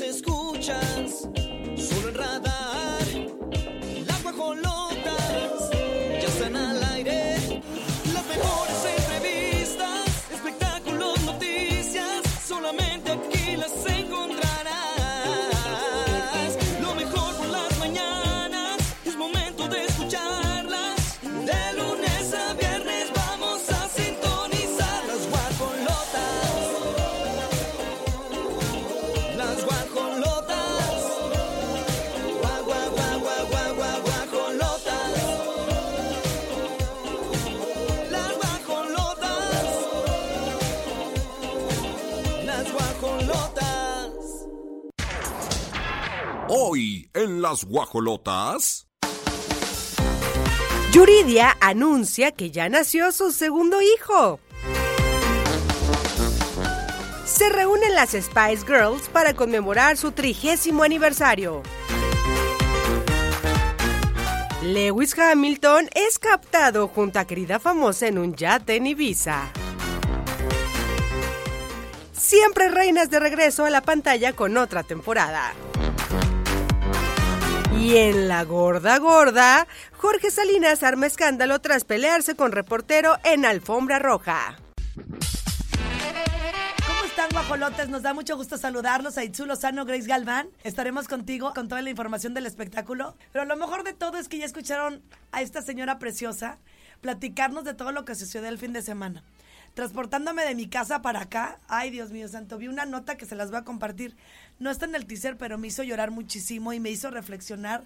[0.00, 1.19] las
[47.40, 48.86] las guajolotas.
[50.92, 54.40] Yuridia anuncia que ya nació su segundo hijo.
[57.24, 61.62] Se reúnen las Spice Girls para conmemorar su trigésimo aniversario.
[64.62, 69.48] Lewis Hamilton es captado junto a querida famosa en un yate en Ibiza.
[72.12, 75.54] Siempre reinas de regreso a la pantalla con otra temporada.
[77.90, 83.98] Y en la gorda gorda, Jorge Salinas arma escándalo tras pelearse con reportero en Alfombra
[83.98, 84.56] Roja.
[86.86, 87.88] ¿Cómo están, guajolotes?
[87.88, 90.50] Nos da mucho gusto saludarlos a Itzu Grace Galván.
[90.62, 93.16] Estaremos contigo con toda la información del espectáculo.
[93.32, 95.02] Pero lo mejor de todo es que ya escucharon
[95.32, 96.58] a esta señora preciosa
[97.00, 99.24] platicarnos de todo lo que sucedió el fin de semana.
[99.74, 103.36] Transportándome de mi casa para acá, ay Dios mío santo, vi una nota que se
[103.36, 104.16] las voy a compartir.
[104.58, 107.84] No está en el teaser, pero me hizo llorar muchísimo y me hizo reflexionar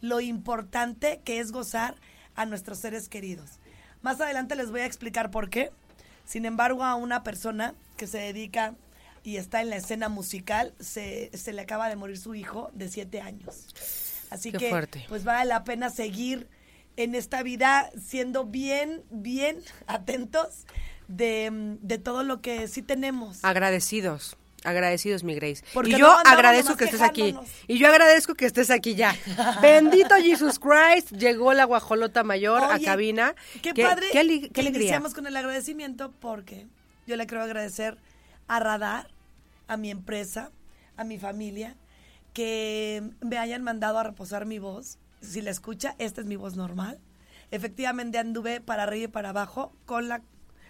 [0.00, 1.96] lo importante que es gozar
[2.36, 3.58] a nuestros seres queridos.
[4.02, 5.70] Más adelante les voy a explicar por qué.
[6.24, 8.74] Sin embargo, a una persona que se dedica
[9.22, 12.88] y está en la escena musical, se, se le acaba de morir su hijo de
[12.88, 13.66] siete años.
[14.30, 15.04] Así Qué que, fuerte.
[15.08, 16.48] pues vale la pena seguir
[16.96, 20.66] en esta vida siendo bien, bien atentos
[21.08, 23.44] de, mm, de todo lo que sí tenemos.
[23.44, 24.36] Agradecidos.
[24.64, 25.62] Agradecidos, mi Grace.
[25.74, 27.36] Porque y yo agradezco que estés aquí.
[27.68, 29.14] Y yo agradezco que estés aquí ya.
[29.62, 31.12] Bendito Jesus Christ.
[31.12, 33.34] Llegó la guajolota mayor a cabina.
[33.60, 36.66] Qué, padre Qué, qué que iniciamos con el agradecimiento porque
[37.06, 37.98] yo le quiero agradecer
[38.48, 39.10] a Radar,
[39.68, 40.50] a mi empresa,
[40.96, 41.76] a mi familia,
[42.32, 44.98] que me hayan mandado a reposar mi voz.
[45.20, 46.98] Si la escucha, esta es mi voz normal.
[47.50, 50.22] Efectivamente anduve para arriba y para abajo con la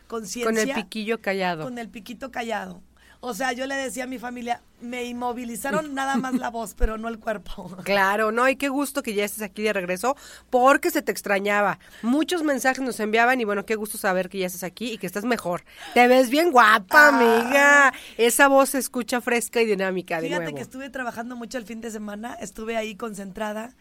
[0.07, 0.45] conciencia.
[0.45, 1.65] Con el piquillo callado.
[1.65, 2.83] Con el piquito callado.
[3.27, 6.99] O sea, yo le decía a mi familia, me inmovilizaron nada más la voz, pero
[6.99, 7.75] no el cuerpo.
[7.83, 10.15] Claro, no, y qué gusto que ya estés aquí de regreso,
[10.51, 11.79] porque se te extrañaba.
[12.03, 15.07] Muchos mensajes nos enviaban y bueno, qué gusto saber que ya estás aquí y que
[15.07, 15.65] estás mejor.
[15.95, 17.95] Te ves bien guapa, amiga.
[18.19, 20.57] Esa voz se escucha fresca y dinámica de Fíjate nuevo.
[20.57, 23.75] que estuve trabajando mucho el fin de semana, estuve ahí concentrada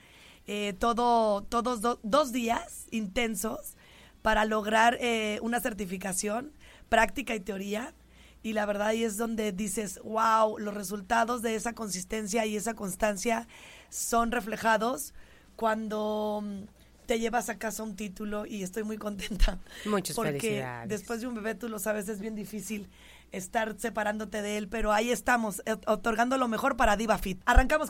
[0.48, 3.76] eh, todo, todos do- dos días intensos
[4.24, 6.52] para lograr eh, una certificación,
[6.90, 7.94] práctica y teoría.
[8.42, 12.74] Y la verdad ahí es donde dices, wow, los resultados de esa consistencia y esa
[12.74, 13.48] constancia
[13.90, 15.14] son reflejados
[15.56, 16.64] cuando mm,
[17.06, 19.60] te llevas a casa un título y estoy muy contenta.
[19.86, 20.90] Muchas porque felicidades.
[20.90, 22.90] después de un bebé, tú lo sabes, es bien difícil
[23.32, 27.42] estar separándote de él, pero ahí estamos, eh, otorgando lo mejor para Diva Fit.
[27.46, 27.90] Arrancamos.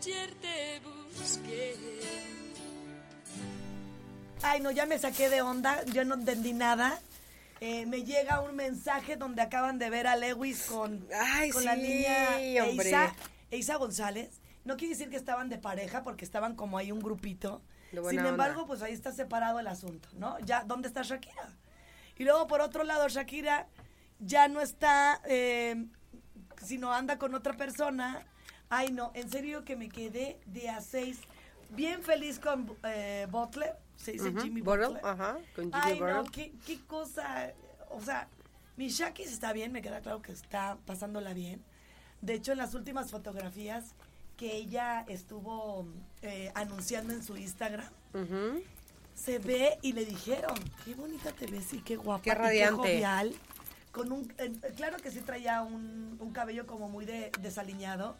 [0.00, 0.80] Ayer te
[1.18, 1.74] busqué.
[4.42, 7.00] Ay, no, ya me saqué de onda, yo no entendí nada.
[7.60, 11.74] Eh, me llega un mensaje donde acaban de ver a Lewis con, Ay, con la
[11.74, 12.38] niña.
[12.38, 13.14] Eisa,
[13.50, 14.40] Eisa González.
[14.64, 17.62] No quiere decir que estaban de pareja porque estaban como ahí un grupito.
[17.90, 18.28] Sin onda.
[18.28, 20.38] embargo, pues ahí está separado el asunto, ¿no?
[20.40, 21.48] Ya, ¿dónde está Shakira?
[22.18, 23.66] Y luego, por otro lado, Shakira
[24.18, 25.86] ya no está, eh,
[26.62, 28.26] sino anda con otra persona.
[28.68, 31.18] Ay, no, en serio que me quedé de a seis.
[31.70, 35.06] Bien feliz con eh, Butler, se dice Jimmy Butler, Butler.
[35.06, 36.30] ajá, con Jimmy Ay, no, Butler.
[36.32, 37.52] qué, qué cosa.
[37.90, 38.28] O sea,
[38.76, 41.62] mi Shakis está bien, me queda claro que está pasándola bien.
[42.20, 43.94] De hecho, en las últimas fotografías
[44.36, 45.86] que ella estuvo
[46.22, 47.88] eh, anunciando en su Instagram,
[49.14, 50.54] se ve y le dijeron,
[50.84, 52.22] qué bonita te ves y qué guapa.
[52.22, 52.76] Qué y radiante.
[52.76, 53.34] jovial.
[53.92, 58.16] Con un, eh, claro que sí traía un, un cabello como muy de, desaliñado,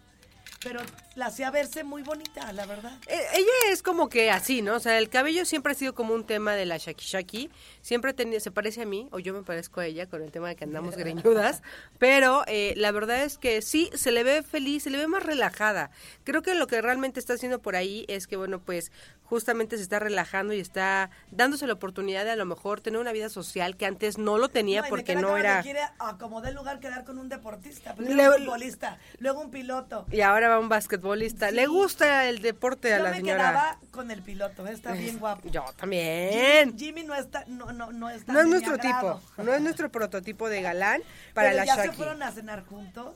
[0.62, 0.80] pero
[1.14, 2.92] la hacía verse muy bonita, la verdad.
[3.06, 4.74] Eh, ella es como que así, ¿no?
[4.74, 7.50] O sea, el cabello siempre ha sido como un tema de la Shaki Shaki.
[7.82, 10.48] Siempre tenido, se parece a mí, o yo me parezco a ella con el tema
[10.48, 11.62] de que andamos greñudas.
[11.98, 15.22] Pero eh, la verdad es que sí, se le ve feliz, se le ve más
[15.22, 15.90] relajada.
[16.24, 18.90] Creo que lo que realmente está haciendo por ahí es que, bueno, pues
[19.24, 23.10] justamente se está relajando y está dándose la oportunidad de a lo mejor tener una
[23.12, 25.62] vida social que antes no lo tenía porque no era...
[25.62, 30.06] quiere acomodar el lugar quedar con un deportista, primero Le- un futbolista, luego un piloto.
[30.12, 31.50] Y ahora va un basquetbolista.
[31.50, 33.38] Le gusta el deporte a Yo la me señora.
[33.38, 34.72] quedaba con el piloto, ¿eh?
[34.72, 35.48] está bien guapo.
[35.50, 36.70] Yo también.
[36.76, 39.90] Jimmy, Jimmy no está, no, no, no está No es nuestro tipo, no es nuestro
[39.90, 41.02] prototipo de galán
[41.34, 41.88] para Pero la ya Shaki.
[41.88, 43.14] se fueron a cenar juntos.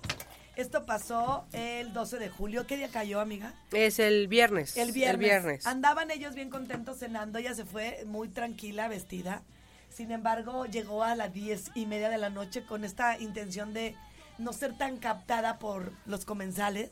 [0.56, 2.67] Esto pasó el 12 de julio.
[2.67, 3.55] ¿Qué día cayó, amiga?
[3.73, 4.76] Es el viernes.
[4.76, 5.15] El viernes.
[5.15, 5.67] El viernes.
[5.67, 7.38] Andaban ellos bien contentos cenando.
[7.38, 9.43] Ella se fue muy tranquila, vestida.
[9.88, 13.97] Sin embargo, llegó a las diez y media de la noche con esta intención de
[14.41, 16.91] no ser tan captada por los comensales.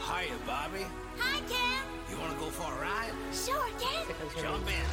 [0.06, 0.84] Hiya, Bobby.
[1.18, 1.82] Hi, Ken.
[2.10, 3.14] You want to go for a ride?
[3.32, 4.06] Sure, Ken.
[4.40, 4.86] Jump in.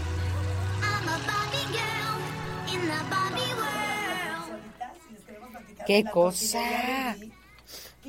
[0.83, 2.17] I'm a Barbie girl
[2.73, 3.96] in the Barbie world.
[5.85, 7.15] ¡Qué cosa!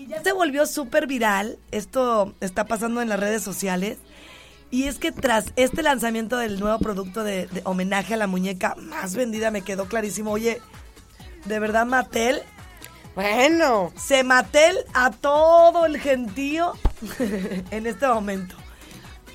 [0.07, 1.59] ya se volvió súper viral.
[1.71, 3.99] Esto está pasando en las redes sociales.
[4.71, 8.75] Y es que tras este lanzamiento del nuevo producto de, de homenaje a la muñeca
[8.77, 10.33] más vendida, me quedó clarísimo.
[10.33, 10.61] Oye,
[11.47, 12.43] de verdad, Mattel
[13.15, 16.75] Bueno, se Mattel a todo el gentío
[17.71, 18.55] en este momento.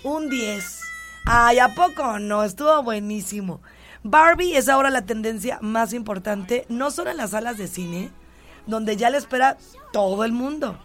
[0.04, 0.82] Un 10.
[1.26, 2.44] Ay, ¿a poco no?
[2.44, 3.62] Estuvo buenísimo.
[4.04, 8.12] Barbie es ahora la tendencia más importante, no solo en las salas de cine,
[8.68, 9.58] donde ya le espera
[9.92, 10.78] todo el mundo,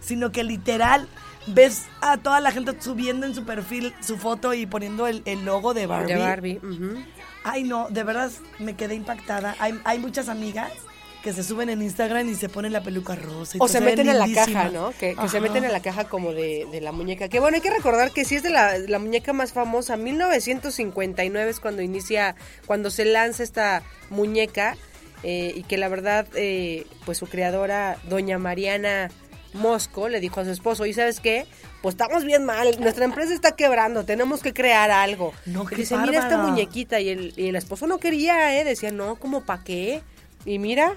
[0.00, 1.08] sino que literal
[1.46, 5.44] ves a toda la gente subiendo en su perfil su foto y poniendo el, el
[5.44, 6.14] logo de Barbie.
[6.14, 6.60] de Barbie.
[7.44, 9.56] Ay, no, de verdad me quedé impactada.
[9.58, 10.72] Hay, hay muchas amigas
[11.22, 13.56] que se suben en Instagram y se ponen la peluca rosa.
[13.56, 14.92] y O se meten en la caja, ¿no?
[14.98, 17.28] Que, que se meten en la caja como de, de la muñeca.
[17.28, 19.96] Que bueno, hay que recordar que sí es de la, la muñeca más famosa.
[19.96, 22.34] 1959 es cuando inicia,
[22.66, 24.76] cuando se lanza esta muñeca.
[25.22, 29.08] eh, y que la verdad, eh, pues su creadora, doña Mariana
[29.54, 31.46] Mosco, le dijo a su esposo, ¿y sabes qué?
[31.82, 35.32] Pues estamos bien mal, nuestra empresa está quebrando, tenemos que crear algo.
[35.46, 36.98] No, Y dice, mira esta muñequita.
[37.00, 38.64] Y el, y el esposo no quería, ¿eh?
[38.64, 40.02] Decía, no, ¿cómo pa' qué?
[40.44, 40.94] Y mira.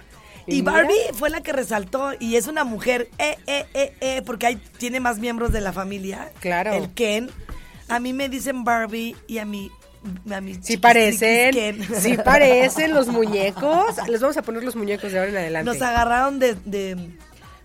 [0.47, 0.73] Y mira.
[0.73, 4.55] Barbie fue la que resaltó y es una mujer, eh, eh, eh, eh, porque hay,
[4.77, 6.31] tiene más miembros de la familia.
[6.39, 6.73] Claro.
[6.73, 7.29] El Ken.
[7.87, 9.71] A mí me dicen Barbie y a mí,
[10.31, 13.95] a mí Sí parecen, sí parecen los muñecos.
[14.07, 15.71] Les vamos a poner los muñecos de ahora en adelante.
[15.71, 17.11] Nos agarraron de, de,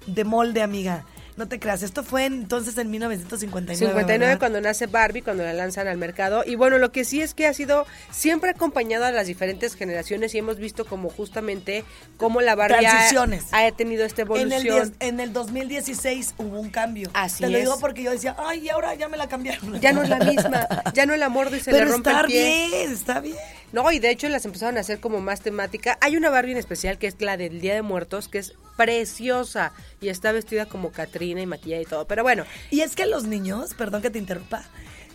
[0.06, 1.04] de molde, amiga.
[1.40, 3.92] No te creas, esto fue entonces en 1959.
[3.92, 4.38] 59 ¿verdad?
[4.38, 6.42] cuando nace Barbie, cuando la lanzan al mercado.
[6.46, 10.34] Y bueno, lo que sí es que ha sido siempre acompañado a las diferentes generaciones
[10.34, 11.82] y hemos visto como justamente
[12.18, 13.46] cómo la Barbie ha, Transiciones.
[13.52, 14.90] ha tenido esta En el, evolución.
[14.90, 17.08] diez- en el 2016 hubo un cambio.
[17.14, 19.80] Así Te lo digo porque yo decía, ay, ahora ya me la cambiaron.
[19.80, 22.20] Ya no es la misma, ya no la mordo y se Pero le rompe está
[22.20, 22.66] el pie.
[22.68, 23.36] bien, está bien.
[23.72, 25.96] No, y de hecho las empezaron a hacer como más temática.
[26.02, 29.72] Hay una Barbie en especial que es la del Día de Muertos, que es preciosa
[30.00, 32.06] y está vestida como Catrina y maquillada y todo.
[32.06, 34.64] Pero bueno, Y es que los niños, perdón que te interrumpa,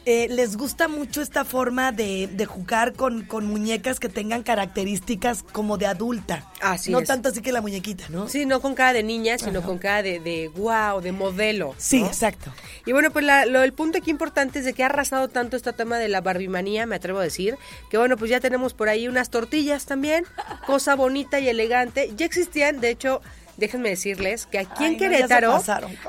[0.08, 5.42] eh, les gusta mucho esta forma de, de jugar con, con muñecas que tengan características
[5.42, 6.46] como de adulta.
[6.62, 7.08] Así no es.
[7.08, 8.28] tanto así que la muñequita, ¿no?
[8.30, 11.74] Sí, no con cara de niña, sino con cara de, de wow, de modelo.
[11.80, 12.08] Sí, ¿no?
[12.08, 12.54] exacto.
[12.86, 15.58] Y bueno, pues la- lo, el punto aquí importante es de que ha arrasado tanto
[15.58, 17.58] este tema de la barbimanía, me atrevo a decir,
[17.90, 20.24] que bueno, pues ya tenemos por ahí unas tortillas también,
[20.68, 22.12] cosa bonita y elegante.
[22.16, 23.22] Ya existían, de hecho,
[23.58, 25.62] déjenme decirles que aquí Ay, en Querétaro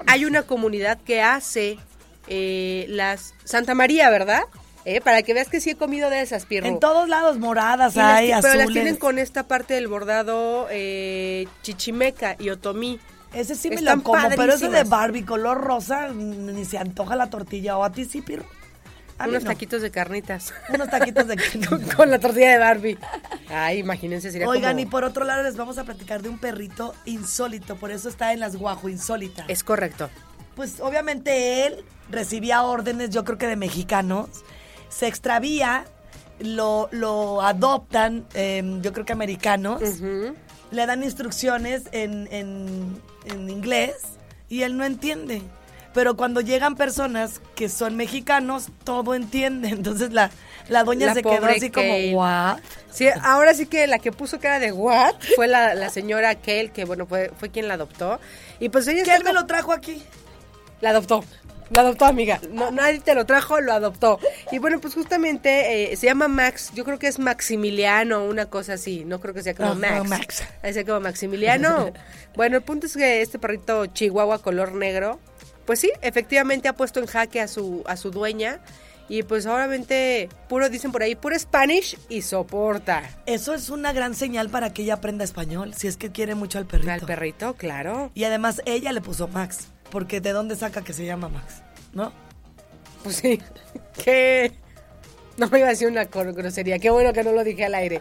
[0.06, 1.78] hay una comunidad que hace
[2.28, 4.42] eh, las Santa María, ¿verdad?
[4.84, 6.66] Eh, para que veas que sí he comido de esas, Pirro.
[6.68, 8.56] En todos lados moradas Y las hay, pero azules.
[8.58, 13.00] las tienen con esta parte del bordado eh, chichimeca y otomí.
[13.34, 14.84] Ese sí me Están lo como, pero ese de.
[14.84, 17.76] Barbie color rosa ni se antoja la tortilla.
[17.76, 18.44] ¿O a ti sí, Pirro?
[19.18, 19.50] A Unos no.
[19.50, 20.52] taquitos de carnitas.
[20.74, 21.36] Unos taquitos de
[21.68, 22.98] con, con la tortilla de Barbie.
[23.48, 24.80] Ay, imagínense, sería Oigan, como...
[24.80, 28.32] y por otro lado les vamos a platicar de un perrito insólito, por eso está
[28.32, 29.46] en las guajo insólitas.
[29.48, 30.10] Es correcto.
[30.54, 34.28] Pues obviamente él recibía órdenes, yo creo que de mexicanos,
[34.88, 35.84] se extravía,
[36.38, 39.80] lo, lo adoptan, em, yo creo que americanos,
[40.70, 43.94] le dan instrucciones en, en- en inglés
[44.48, 45.42] y él no entiende.
[45.96, 49.68] Pero cuando llegan personas que son mexicanos, todo entiende.
[49.70, 50.30] Entonces la,
[50.68, 52.10] la doña La se quedó así Kale.
[52.10, 52.58] como, ¿what?
[52.90, 56.70] Sí, ahora sí que la que puso cara de what fue la, la señora Kel,
[56.70, 58.20] que bueno, fue, fue quien la adoptó.
[58.60, 60.02] Y pues ella ¿Quién me lo trajo aquí?
[60.82, 61.24] La adoptó.
[61.70, 62.40] La adoptó, amiga.
[62.50, 64.20] No, nadie te lo trajo, lo adoptó.
[64.52, 66.72] Y bueno, pues justamente eh, se llama Max.
[66.74, 69.04] Yo creo que es Maximiliano, una cosa así.
[69.06, 70.08] No creo que sea como Ajá, Max.
[70.10, 70.44] Max.
[70.62, 71.90] Ahí sea como Maximiliano.
[72.36, 75.18] bueno, el punto es que este perrito chihuahua color negro,
[75.66, 78.60] pues sí, efectivamente ha puesto en jaque a su, a su dueña.
[79.08, 83.08] Y pues obviamente, puro, dicen por ahí, puro Spanish y soporta.
[83.26, 86.58] Eso es una gran señal para que ella aprenda español, si es que quiere mucho
[86.58, 86.90] al perrito.
[86.90, 88.10] Al perrito, claro.
[88.14, 91.62] Y además ella le puso Max, porque ¿de dónde saca que se llama Max?
[91.92, 92.12] ¿No?
[93.04, 93.40] Pues sí,
[94.04, 94.52] que
[95.38, 96.78] no me iba a decir una grosería.
[96.78, 98.00] Qué bueno que no lo dije al aire.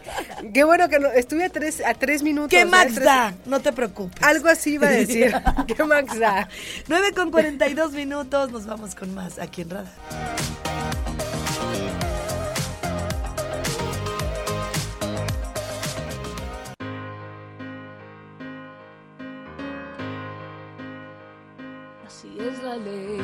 [0.52, 1.08] Qué bueno que no.
[1.08, 2.50] Estuve a tres, a tres minutos.
[2.50, 2.64] ¿Qué ¿eh?
[2.64, 3.34] Max Tres- da?
[3.44, 4.22] No te preocupes.
[4.22, 5.34] Algo así iba a decir.
[5.66, 6.48] ¿Qué Max da?
[6.88, 9.92] 9 con 42 minutos, nos vamos con más aquí en Radar.
[22.06, 23.15] Así es la ley.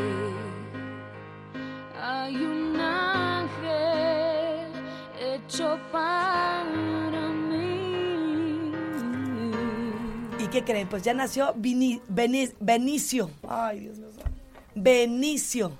[5.91, 6.65] Para
[7.49, 8.73] mí.
[10.39, 10.89] ¿Y qué creen?
[10.89, 13.31] Pues ya nació Vini- Beni- Benicio.
[13.49, 14.09] Ay, Dios mío.
[14.75, 15.73] Benicio.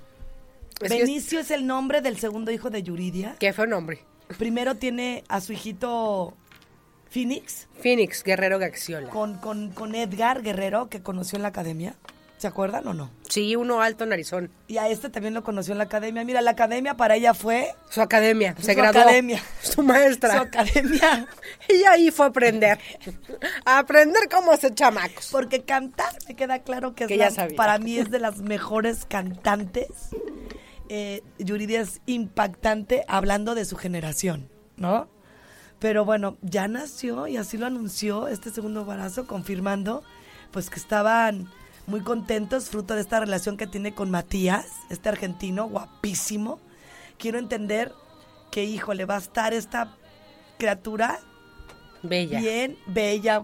[0.81, 3.35] Es Benicio es el nombre del segundo hijo de Yuridia.
[3.39, 3.99] ¿Qué fue nombre?
[4.37, 6.33] Primero tiene a su hijito
[7.09, 9.09] Phoenix Phoenix Guerrero Gaxiola.
[9.09, 11.95] con, con, con Edgar Guerrero, que conoció en la academia.
[12.43, 13.09] ¿Se acuerdan o no?
[13.29, 14.51] Sí, uno alto narizón.
[14.67, 16.25] Y a este también lo conoció en la academia.
[16.25, 18.53] Mira, la academia para ella fue Su academia.
[18.59, 18.99] Se Su graduó.
[19.03, 19.41] academia.
[19.61, 20.35] Su maestra.
[20.35, 21.25] su academia.
[21.69, 22.79] Y ahí fue a aprender.
[23.63, 25.29] A aprender cómo ser chamacos.
[25.31, 27.55] Porque cantar, me queda claro que, es Que la- ya sabía.
[27.55, 29.87] para mí es de las mejores cantantes.
[30.89, 35.07] Eh, Yuridia es impactante hablando de su generación, ¿no?
[35.79, 40.03] Pero bueno, ya nació y así lo anunció este segundo embarazo, confirmando
[40.51, 41.49] pues que estaban
[41.87, 46.59] muy contentos fruto de esta relación que tiene con Matías, este argentino guapísimo.
[47.17, 47.93] Quiero entender
[48.51, 49.95] que, híjole, va a estar esta
[50.57, 51.19] criatura
[52.01, 52.39] Bella.
[52.39, 53.43] bien, bella,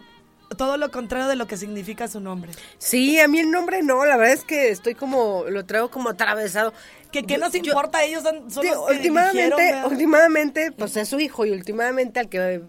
[0.58, 2.51] todo lo contrario de lo que significa su nombre.
[2.77, 6.10] Sí, a mí el nombre no, la verdad es que estoy como, lo traigo como
[6.10, 6.74] atravesado.
[7.12, 9.88] Que qué Yo- nos yo- importa, ellos son, son Sí, los que últimamente, ¿verdad?
[9.92, 12.62] últimamente, pues es su hijo y últimamente al que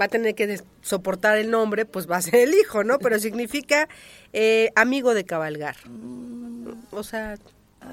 [0.00, 2.98] va a tener que soportar el nombre, pues va a ser el hijo, ¿no?
[3.00, 3.88] Pero significa
[4.32, 5.76] eh, amigo de cabalgar.
[6.90, 7.36] O sea,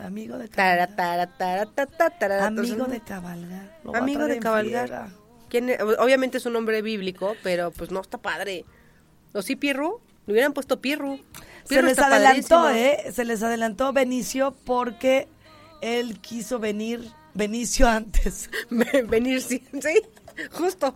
[0.03, 0.95] Amigo de cabalgar.
[0.95, 3.79] tara, tara, ta, ta, tara, Amigo de cabalgar.
[3.83, 5.07] Lo amigo de cabalgar.
[5.49, 5.79] ¿Quién es?
[5.81, 8.65] Obviamente es un nombre bíblico, pero pues no está padre.
[9.33, 10.01] ¿O sí, Pirru?
[10.27, 11.19] Le hubieran puesto Pirru.
[11.65, 12.69] Se les adelantó, padrísimo.
[12.69, 13.11] ¿eh?
[13.13, 15.27] Se les adelantó Benicio porque
[15.85, 18.49] él quiso venir Benicio antes.
[18.69, 20.01] Ven- Venir, sí, sí,
[20.51, 20.95] justo.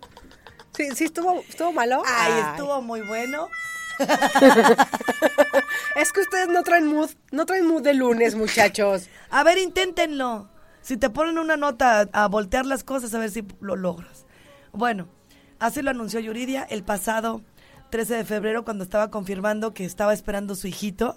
[0.76, 2.02] Sí, sí, estuvo, estuvo malo.
[2.06, 2.42] Ay, Ay.
[2.52, 3.48] estuvo muy bueno.
[5.96, 9.08] Es que ustedes no traen mood, no traen mood de lunes, muchachos.
[9.30, 10.48] A ver, inténtenlo.
[10.82, 14.24] Si te ponen una nota a, a voltear las cosas, a ver si lo logras.
[14.72, 15.08] Bueno,
[15.58, 17.42] así lo anunció Yuridia el pasado
[17.90, 21.16] 13 de febrero cuando estaba confirmando que estaba esperando su hijito.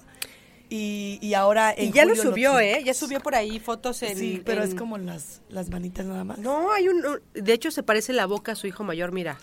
[0.75, 2.59] Y, y ahora en Y ya lo subió.
[2.59, 2.81] ¿eh?
[2.83, 4.17] Ya subió por ahí fotos en...
[4.17, 6.39] Sí, pero es como las, las manitas nada más.
[6.39, 7.21] No, hay un...
[7.35, 9.37] De hecho, se parece la boca a su hijo mayor, mira.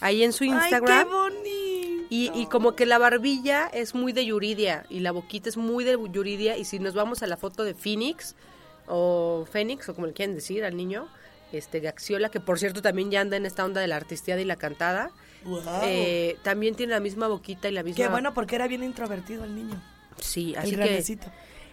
[0.00, 1.08] Ahí en su ¡Ay, Instagram.
[1.08, 2.06] qué bonito!
[2.10, 5.82] Y, y como que la barbilla es muy de Yuridia y la boquita es muy
[5.82, 8.36] de Yuridia y si nos vamos a la foto de Phoenix,
[8.86, 11.08] o Fénix, o como le quieren decir al niño,
[11.52, 14.44] este Gaxiola, que por cierto también ya anda en esta onda de la artisteada y
[14.44, 15.10] la cantada.
[15.44, 15.80] Guau.
[15.82, 17.96] Eh, también tiene la misma boquita y la misma...
[17.96, 19.82] Qué bueno porque era bien introvertido el niño.
[20.20, 20.82] Sí, así el que...
[20.82, 21.26] grandecito.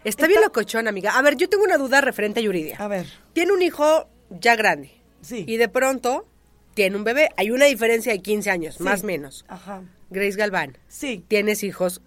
[0.03, 1.17] Está bien locochón, amiga.
[1.17, 2.77] A ver, yo tengo una duda referente a Yuridia.
[2.77, 3.07] A ver.
[3.33, 4.91] Tiene un hijo ya grande.
[5.21, 5.43] Sí.
[5.47, 6.27] Y de pronto
[6.75, 7.29] tiene un bebé.
[7.37, 8.83] Hay una diferencia de 15 años, Sí.
[8.83, 9.45] más o menos.
[9.47, 9.81] Ajá.
[10.11, 10.77] Grace Galván.
[10.87, 11.23] Sí.
[11.27, 12.01] Tienes hijos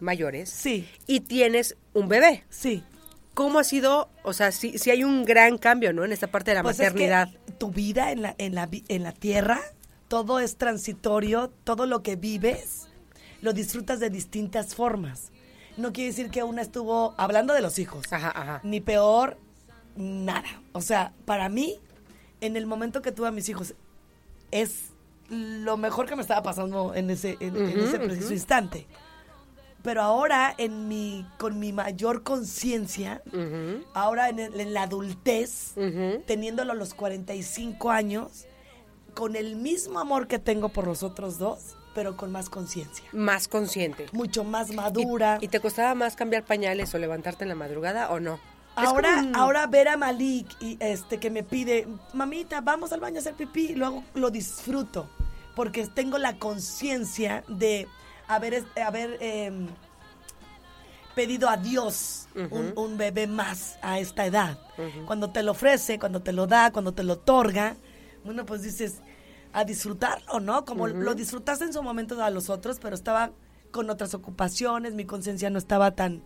[0.00, 0.50] mayores.
[0.50, 0.88] Sí.
[1.06, 2.44] Y tienes un bebé.
[2.50, 2.82] Sí.
[3.34, 4.10] ¿Cómo ha sido?
[4.24, 6.04] O sea, sí, sí hay un gran cambio, ¿no?
[6.04, 7.28] En esta parte de la Pues es que maternidad.
[7.58, 9.60] tu vida en la, en, la, en la tierra,
[10.08, 12.88] todo es transitorio, todo lo que vives,
[13.42, 15.30] lo disfrutas de distintas formas.
[15.76, 18.60] No quiere decir que una estuvo hablando de los hijos, Ajá, ajá.
[18.62, 19.36] ni peor,
[19.96, 20.44] nada.
[20.72, 21.78] O sea, para mí,
[22.40, 23.74] en el momento que tuve a mis hijos,
[24.50, 24.90] es
[25.30, 28.86] lo mejor que me estaba pasando en ese, en, en ese preciso instante.
[29.82, 33.20] Pero ahora, en mi, con mi mayor conciencia,
[33.94, 35.74] ahora en, el- en la adultez,
[36.26, 38.46] teniéndolo a los 45 años,
[39.14, 43.04] con el mismo amor que tengo por los otros dos, pero con más conciencia.
[43.12, 44.06] Más consciente.
[44.12, 45.38] Mucho más ¿Y, madura.
[45.40, 48.40] y te costaba más cambiar pañales o levantarte en la madrugada o no?
[48.76, 53.16] Ahora, como ahora ver a Malik y este que me pide, mamita, vamos al baño
[53.16, 55.08] a hacer pipí, y luego lo disfruto,
[55.54, 57.86] porque tengo la conciencia de
[58.26, 59.68] haber, haber em,
[61.14, 64.58] pedido a Dios un, un bebé más a esta edad.
[65.06, 67.76] Cuando te lo ofrece, cuando te lo da, cuando te lo otorga,
[68.24, 68.96] bueno, pues dices,
[69.54, 70.64] a disfrutarlo, ¿no?
[70.64, 73.30] Como lo disfrutaste en su momento a los otros, pero estaba
[73.70, 76.22] con otras ocupaciones, mi conciencia no estaba tan...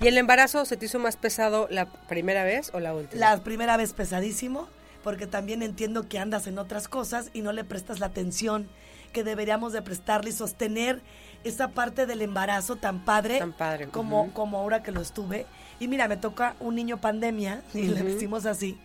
[0.00, 3.18] ¿Y el embarazo se te hizo más pesado la primera vez o la última?
[3.18, 4.68] La primera vez pesadísimo,
[5.02, 8.68] porque también entiendo que andas en otras cosas y no le prestas la atención
[9.14, 11.00] que deberíamos de prestarle y sostener
[11.44, 15.46] esa parte del embarazo tan padre, Tan padre, como, como ahora que lo estuve.
[15.80, 18.78] Y mira, me toca un niño pandemia, y le decimos así,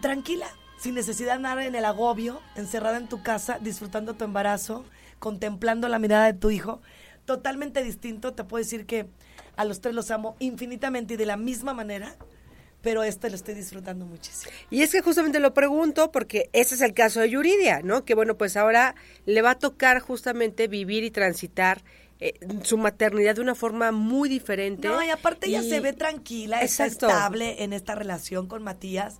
[0.00, 0.46] tranquila,
[0.78, 4.84] sin necesidad de andar en el agobio, encerrada en tu casa, disfrutando tu embarazo,
[5.18, 6.80] contemplando la mirada de tu hijo.
[7.24, 9.06] Totalmente distinto, te puedo decir que
[9.56, 12.14] a los tres los amo infinitamente y de la misma manera,
[12.82, 14.52] pero este lo estoy disfrutando muchísimo.
[14.70, 18.04] Y es que justamente lo pregunto porque ese es el caso de Yuridia, ¿no?
[18.04, 21.82] Que bueno, pues ahora le va a tocar justamente vivir y transitar
[22.20, 24.86] eh, su maternidad de una forma muy diferente.
[24.88, 29.18] No, y aparte ella Y- se ve tranquila, está estable en esta relación con Matías.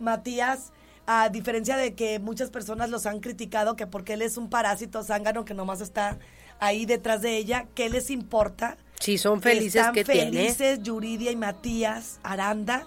[0.00, 0.72] Matías,
[1.06, 5.02] a diferencia de que muchas personas los han criticado, que porque él es un parásito
[5.02, 6.18] zángano que nomás está
[6.60, 8.76] ahí detrás de ella, ¿qué les importa?
[9.00, 10.30] Sí, son felices Están que tiene.
[10.30, 12.86] felices Yuridia y Matías, Aranda.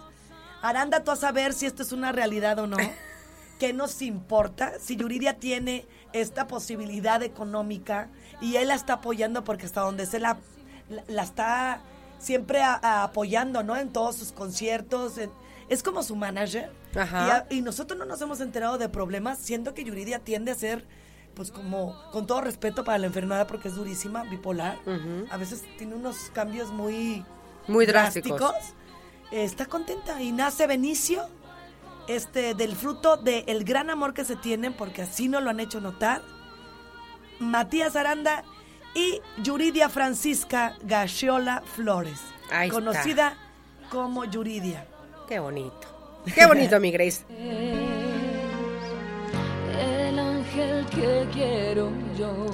[0.62, 2.78] Aranda, tú a saber si esto es una realidad o no.
[3.60, 4.74] ¿Qué nos importa?
[4.80, 8.08] Si Yuridia tiene esta posibilidad económica
[8.42, 10.38] y él la está apoyando porque hasta donde se la,
[10.90, 11.82] la, la está
[12.20, 13.76] siempre a- a apoyando, ¿no?
[13.76, 15.18] En todos sus conciertos.
[15.18, 15.32] en-
[15.70, 16.72] es como su manager.
[16.98, 17.28] Ajá.
[17.28, 20.56] Y, a- y nosotros no nos hemos enterado de problemas, siendo que Yuridia tiende a
[20.56, 20.86] ser,
[21.34, 24.78] pues como, con todo respeto para la enfermedad, porque es durísima, bipolar.
[25.30, 27.24] A veces tiene unos cambios muy...
[27.68, 28.42] Muy drásticos.
[29.32, 31.28] Eh, Está contenta y nace Benicio,
[32.08, 35.82] este, del fruto del gran amor que se tienen, porque así nos lo han hecho
[35.82, 36.22] notar.
[37.40, 38.44] Matías Aranda
[38.96, 42.80] y Yuridia Francisca Gachiola Flores, Ahí está.
[42.80, 43.38] conocida
[43.92, 44.88] como Yuridia.
[45.28, 45.88] Qué bonito.
[46.34, 47.24] Qué bonito, mi Grace.
[49.80, 52.46] el ángel que quiero yo.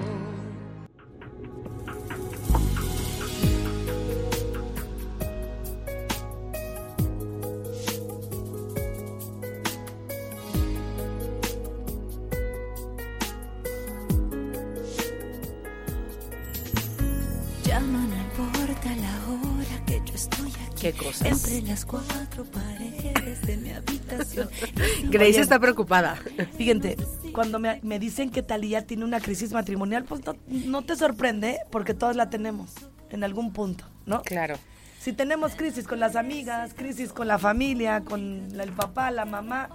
[17.66, 20.82] Llama, no importa la hora que yo estoy aquí.
[20.82, 21.46] Qué cosas.
[21.46, 24.50] Entre las cuatro paredes de mi habitación.
[25.06, 25.40] Grace Oye.
[25.42, 26.16] está preocupada.
[26.58, 26.98] Fíjate,
[27.34, 31.60] cuando me, me dicen que Talía tiene una crisis matrimonial, pues no, no te sorprende,
[31.72, 32.72] porque todos la tenemos
[33.10, 34.22] en algún punto, ¿no?
[34.22, 34.56] Claro.
[35.00, 39.70] Si tenemos crisis con las amigas, crisis con la familia, con el papá, la mamá,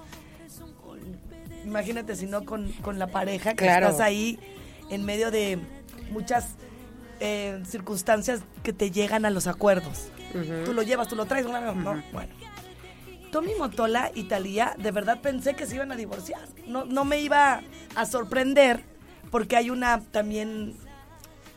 [1.64, 3.86] imagínate si no con, con la pareja, que Claro.
[3.88, 4.38] estás ahí
[4.90, 5.58] en medio de
[6.10, 6.54] muchas
[7.20, 10.06] eh, circunstancias que te llegan a los acuerdos.
[10.64, 12.32] Tú lo llevas, tú lo traes, no, no, bueno.
[13.30, 16.40] Tommy Motola y Talía, de verdad pensé que se iban a divorciar.
[16.66, 17.62] No, no me iba
[17.94, 18.82] a sorprender
[19.30, 20.76] porque hay una también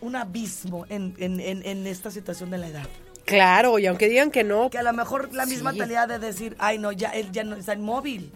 [0.02, 2.88] un abismo en, en- en- en esta situación de la edad.
[3.26, 5.78] Claro, y aunque digan que no, Que a lo mejor la misma Sí.
[5.78, 8.32] Talía de decir, ay no, ya él ya no está inmóvil.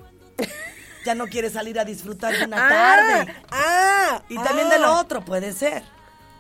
[1.06, 3.34] ya no quiere salir a disfrutar de una Ah, tarde.
[3.52, 4.74] ah, Y también ah.
[4.74, 5.84] de lo otro, puede ser.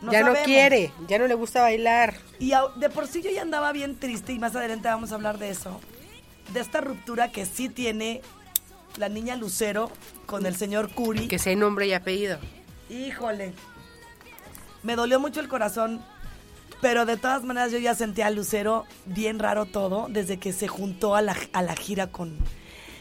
[0.01, 2.13] No ya no quiere, ya no le gusta bailar.
[2.39, 5.37] Y de por sí yo ya andaba bien triste y más adelante vamos a hablar
[5.39, 5.79] de eso.
[6.53, 8.21] De esta ruptura que sí tiene
[8.97, 9.91] la niña Lucero
[10.25, 11.27] con el señor Curi.
[11.27, 12.37] Que sea nombre y apellido.
[12.89, 13.53] Híjole.
[14.83, 16.01] Me dolió mucho el corazón,
[16.81, 20.67] pero de todas maneras yo ya sentía a Lucero bien raro todo desde que se
[20.67, 22.37] juntó a la, a la gira con...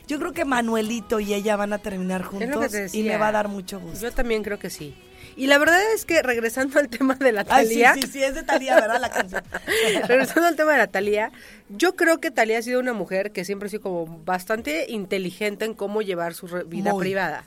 [0.06, 3.48] Yo creo que Manuelito y ella van a terminar juntos y me va a dar
[3.48, 4.00] mucho gusto.
[4.00, 4.94] Yo también creo que sí.
[5.36, 8.22] Y la verdad es que regresando al tema de la Ay, sí, Talía, sí, sí,
[8.22, 9.00] es de Talía, ¿verdad?
[9.00, 9.42] La canción.
[10.08, 11.32] regresando al tema de la Talía,
[11.68, 15.64] yo creo que Talía ha sido una mujer que siempre ha sido como bastante inteligente
[15.64, 17.00] en cómo llevar su vida Muy.
[17.04, 17.44] privada.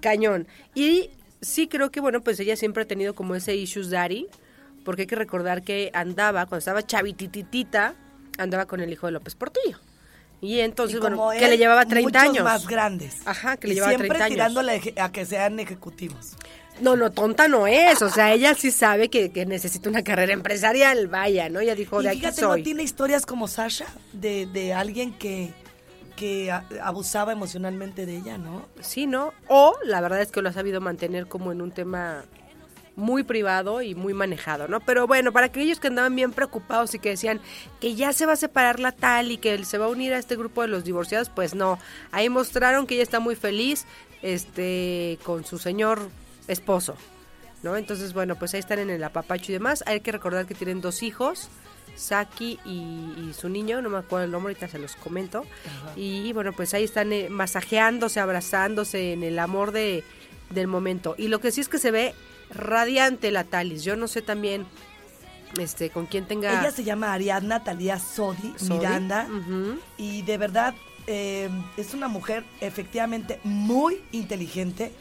[0.00, 0.46] Cañón.
[0.74, 4.28] Y sí creo que, bueno, pues ella siempre ha tenido como ese issues daddy,
[4.84, 7.94] porque hay que recordar que andaba, cuando estaba chavitititita,
[8.38, 9.78] andaba con el hijo de López Portillo.
[10.40, 12.44] Y entonces, Y bueno, que le llevaba 30 muchos años.
[12.44, 13.18] más grandes.
[13.26, 14.34] Ajá, que le Y llevaba siempre 30 años.
[14.36, 16.36] tirándole eje- a que sean ejecutivos.
[16.80, 18.02] No, no, tonta no es.
[18.02, 21.60] O sea, ella sí sabe que, que necesita una carrera empresarial, vaya, ¿no?
[21.60, 22.60] Ella dijo, y de aquí fíjate, soy.
[22.60, 25.52] no tiene historias como Sasha, de, de alguien que,
[26.16, 28.66] que abusaba emocionalmente de ella, ¿no?
[28.80, 29.32] Sí, ¿no?
[29.48, 32.24] O la verdad es que lo ha sabido mantener como en un tema
[32.96, 34.80] muy privado y muy manejado, ¿no?
[34.80, 37.40] Pero bueno, para aquellos que andaban bien preocupados y que decían
[37.80, 40.12] que ya se va a separar la tal y que él se va a unir
[40.12, 41.78] a este grupo de los divorciados, pues no.
[42.12, 43.86] Ahí mostraron que ella está muy feliz
[44.22, 46.10] este con su señor
[46.50, 46.96] esposo,
[47.62, 47.76] ¿no?
[47.76, 49.82] Entonces, bueno, pues ahí están en el apapacho y demás.
[49.86, 51.48] Hay que recordar que tienen dos hijos.
[51.96, 55.44] Saki y, y su niño, no me acuerdo el nombre, ahorita se los comento.
[55.96, 60.04] Y bueno, pues ahí están eh, masajeándose, abrazándose en el amor de,
[60.50, 61.14] del momento.
[61.18, 62.14] Y lo que sí es que se ve
[62.54, 63.82] radiante la Talis.
[63.82, 64.66] Yo no sé también
[65.58, 66.60] este con quién tenga...
[66.60, 69.26] Ella se llama Ariadna Talía Sodi, Sodi, Miranda.
[69.98, 70.74] Y de verdad
[71.06, 74.92] eh, es una mujer efectivamente muy inteligente.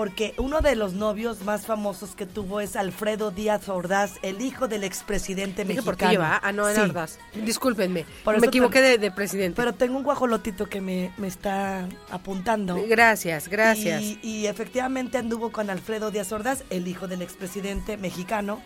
[0.00, 4.66] Porque uno de los novios más famosos que tuvo es Alfredo Díaz Ordaz, el hijo
[4.66, 5.84] del expresidente mexicano.
[5.84, 6.40] Portillo, ¿ah?
[6.42, 6.88] Ah, no, era Sí.
[6.88, 7.18] Ordaz.
[7.34, 9.56] Discúlpenme, Por me equivoqué de, de presidente.
[9.56, 12.82] Pero tengo un guajolotito que me, me está apuntando.
[12.88, 14.00] Gracias, gracias.
[14.00, 18.62] Y, y efectivamente anduvo con Alfredo Díaz Ordaz, el hijo del expresidente mexicano.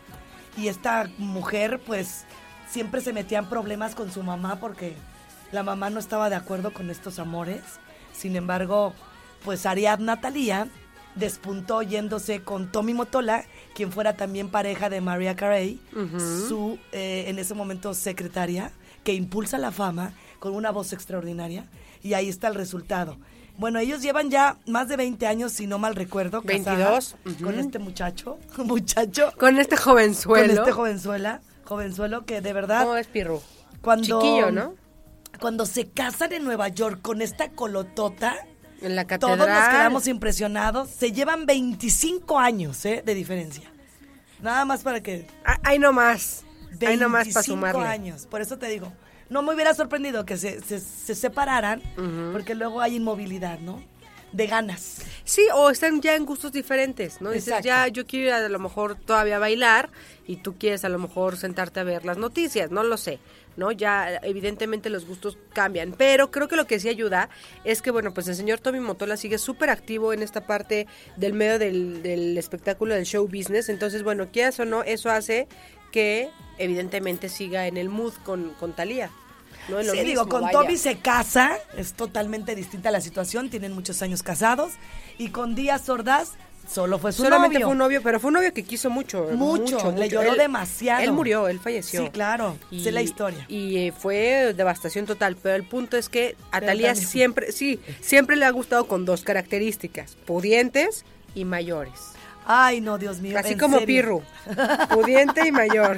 [0.57, 2.27] Y esta mujer, pues,
[2.70, 4.94] siempre se metía en problemas con su mamá porque
[5.51, 7.62] la mamá no estaba de acuerdo con estos amores.
[8.12, 8.94] Sin embargo,
[9.44, 10.68] pues Ariadna Talía
[11.14, 15.81] despuntó yéndose con Tommy Motola, quien fuera también pareja de Maria Carey,
[16.48, 18.72] su eh, en ese momento secretaria,
[19.03, 21.66] que impulsa la fama con una voz extraordinaria.
[22.03, 23.16] Y ahí está el resultado.
[23.57, 27.44] Bueno, ellos llevan ya más de 20 años, si no mal recuerdo, casada 22, ujú.
[27.44, 30.48] con este muchacho, muchacho, Con este jovenzuelo.
[30.48, 33.40] con este jovenzuela, jovenzuelo que de verdad ¿Cómo es Pirru?
[33.81, 34.74] cuando Chiquillo, ¿no?
[35.40, 38.37] Cuando se casan en Nueva York con esta colotota,
[38.85, 39.38] En la catedral.
[39.38, 40.90] todos nos quedamos impresionados.
[40.90, 43.03] Se llevan 25 años ¿eh?
[43.05, 43.64] de diferencia.
[44.42, 45.27] Nada más para que...
[45.44, 46.44] Ah, Ahí nomás.
[46.87, 47.87] Ahí nomás para 25 sumarle.
[47.87, 48.27] años.
[48.27, 48.92] Por eso te digo,
[49.31, 51.81] no me hubiera sorprendido que se, se- se separaran,
[52.33, 53.83] porque luego hay inmovilidad, ¿no?
[54.35, 55.03] De ganas.
[55.23, 57.31] Sí, o están ya en gustos diferentes, ¿no?
[57.31, 59.90] Dices, ya yo quiero ir a, a lo mejor todavía a bailar
[60.27, 63.20] y tú quieres a lo mejor sentarte a ver las noticias, no lo sé,
[63.57, 63.70] ¿no?
[63.70, 67.29] Ya evidentemente los gustos cambian, pero creo que lo que sí ayuda
[67.62, 71.33] es que, bueno, pues el señor Tommy Motola sigue súper activo en esta parte del
[71.33, 75.47] medio del, del espectáculo, del show business, entonces, bueno, quieras o no, eso hace
[75.92, 79.12] que evidentemente siga en el mood con, con Talía.
[79.68, 79.81] ¿No?
[79.81, 80.53] En lo Sí, digo, con vaya.
[80.59, 84.72] Toby se casa, es totalmente distinta la situación, tienen muchos años casados,
[85.18, 86.33] y con Díaz Ordaz
[86.70, 87.66] solo fue su Solamente novio.
[87.66, 89.29] fue un novio, pero fue un novio que quiso mucho.
[89.33, 91.03] Mucho, le lloró Él- demasiado.
[91.03, 92.05] Él murió, él falleció.
[92.05, 93.44] Sí, claro, sé la historia.
[93.48, 98.37] Y eh, fue devastación total, pero el punto es que a Talía siempre, sí, siempre
[98.37, 101.92] le ha gustado con dos características, pudientes y mayores.
[102.46, 103.38] Ay, no, Dios mío.
[103.38, 103.87] Así como serio.
[103.87, 104.22] Pirru,
[104.90, 105.96] pudiente y mayor.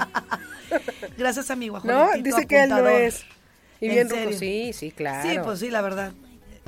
[1.17, 2.09] Gracias a mi ¿No?
[2.21, 3.25] Dice que él no es.
[3.81, 5.29] Y ¿En bien rojo, sí, sí, claro.
[5.29, 6.13] Sí, pues sí, la verdad.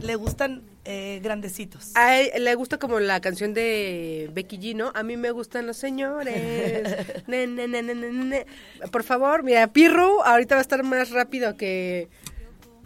[0.03, 1.91] Le gustan eh, grandecitos.
[1.97, 4.93] A él le gusta como la canción de Becky G, ¿no?
[4.95, 6.97] A mí me gustan los señores.
[7.27, 8.47] Ne, ne, ne.
[8.91, 12.09] Por favor, mira, Pirru ahorita va a estar más rápido que,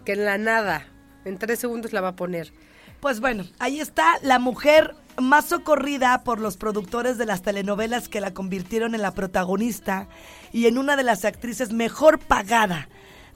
[0.04, 0.86] que en la nada.
[1.24, 2.52] En tres segundos la va a poner.
[3.00, 8.20] Pues bueno, ahí está la mujer más socorrida por los productores de las telenovelas que
[8.20, 10.08] la convirtieron en la protagonista
[10.52, 12.88] y en una de las actrices mejor pagada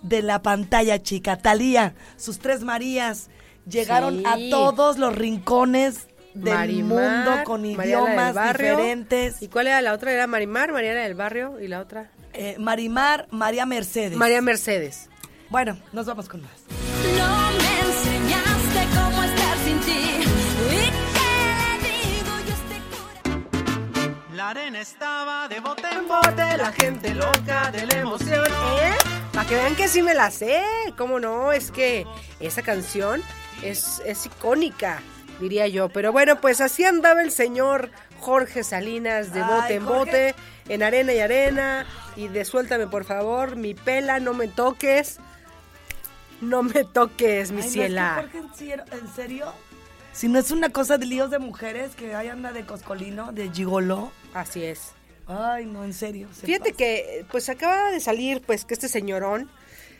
[0.08, 1.36] de la pantalla chica.
[1.38, 3.28] Talía, sus tres Marías,
[3.68, 4.24] llegaron Sí.
[4.26, 8.76] a todos los rincones del Marimar, mundo con idiomas Barrio.
[8.76, 9.40] diferentes.
[9.42, 10.12] ¿Y cuál era la otra?
[10.12, 12.10] Era Marimar, Mariana del Barrio y la otra.
[12.34, 14.16] Eh, Marimar, María Mercedes.
[14.16, 15.08] María Mercedes.
[15.48, 16.50] Bueno, nos vamos con más.
[17.18, 20.10] No me enseñaste cómo estar sin ti.
[20.70, 24.36] ¿Y qué le digo yo a este corazón?
[24.36, 28.44] La arena estaba de bote en bote, la gente loca de la emoción.
[28.44, 28.92] ¿Eh?
[29.36, 30.62] ¿Para que vean que sí me la sé.
[30.96, 31.52] ¿Cómo no?
[31.52, 32.06] Es que
[32.40, 33.22] esa canción
[33.62, 35.02] es, es icónica,
[35.40, 35.90] diría yo.
[35.90, 39.98] Pero bueno, pues así andaba el señor Jorge Salinas de Ay, bote en Jorge.
[39.98, 40.34] bote,
[40.72, 41.84] en arena y arena.
[42.16, 45.18] Y de suéltame, por favor, mi pela, no me toques.
[46.40, 48.14] No me toques, mi Ay, no, es que ciela.
[48.22, 49.52] Jorge, ¿en serio- ¿en?
[50.14, 53.50] Si no es una cosa de líos de mujeres que ahí anda de coscolino, de
[53.50, 54.12] gigoló.
[54.32, 54.92] Así es.
[55.26, 56.28] Ay, no, en serio.
[56.32, 56.76] se Fíjate pasa.
[56.76, 59.50] que, pues acaba de salir, pues que este señorón,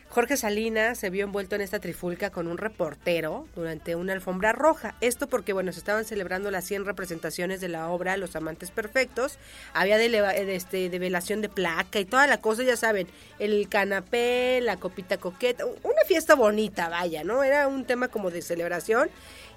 [0.09, 4.95] Jorge Salinas, se vio envuelto en esta trifulca con un reportero durante una alfombra roja.
[5.01, 9.37] Esto porque, bueno, se estaban celebrando las 100 representaciones de la obra Los Amantes Perfectos.
[9.73, 14.77] Había eh, este, develación de placa y toda la cosa, ya saben, el canapé, la
[14.77, 17.43] copita coqueta, una fiesta bonita, vaya, ¿no?
[17.43, 19.09] Era un tema como de celebración.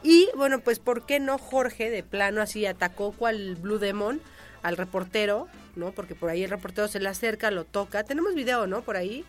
[0.03, 4.21] Y, bueno, pues, ¿por qué no Jorge de plano así atacó cual Blue Demon?
[4.63, 5.93] al reportero, ¿no?
[5.93, 8.05] Porque por ahí el reportero se le acerca, lo toca.
[8.05, 8.83] Tenemos video, ¿no?
[8.83, 9.25] Por ahí.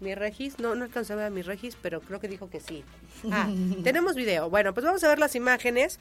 [0.00, 2.60] Mi Regis, no, no alcanzó a ver a mi Regis, pero creo que dijo que
[2.60, 2.84] sí.
[3.32, 3.48] Ah,
[3.82, 4.48] tenemos video.
[4.48, 5.98] Bueno, pues vamos a ver las imágenes.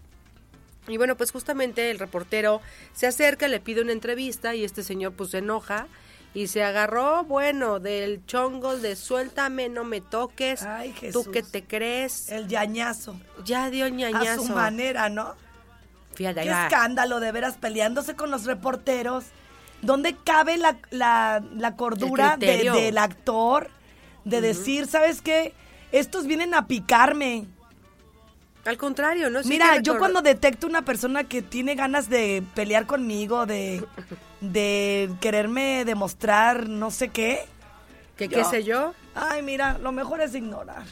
[0.88, 2.62] Y bueno, pues justamente el reportero
[2.94, 5.88] se acerca, le pide una entrevista y este señor pues se enoja
[6.34, 10.62] y se agarró, bueno, del chongo de suéltame, no me toques.
[10.64, 11.28] Ay, ¿Tú Jesús.
[11.34, 12.30] qué te crees?
[12.32, 13.20] El yañazo.
[13.44, 14.44] Ya dio ñañazo.
[14.44, 15.34] A su manera, ¿no?
[16.14, 16.66] Fíjate, Qué va.
[16.68, 19.26] escándalo, de veras, peleándose con los reporteros.
[19.88, 23.70] ¿Dónde cabe la, la, la cordura de- del actor
[24.26, 25.54] de decir, ¿sabes qué?
[25.94, 27.46] Estos vienen a picarme.
[28.66, 29.42] Al contrario, ¿no?
[29.44, 33.82] Sí Mira, yo cuando detecto una persona que tiene ganas de pelear conmigo, de,
[34.42, 37.46] de quererme demostrar no sé qué,
[38.18, 38.94] qué yo- sé yo.
[39.16, 40.84] ay, mira, lo mejor es ignorar.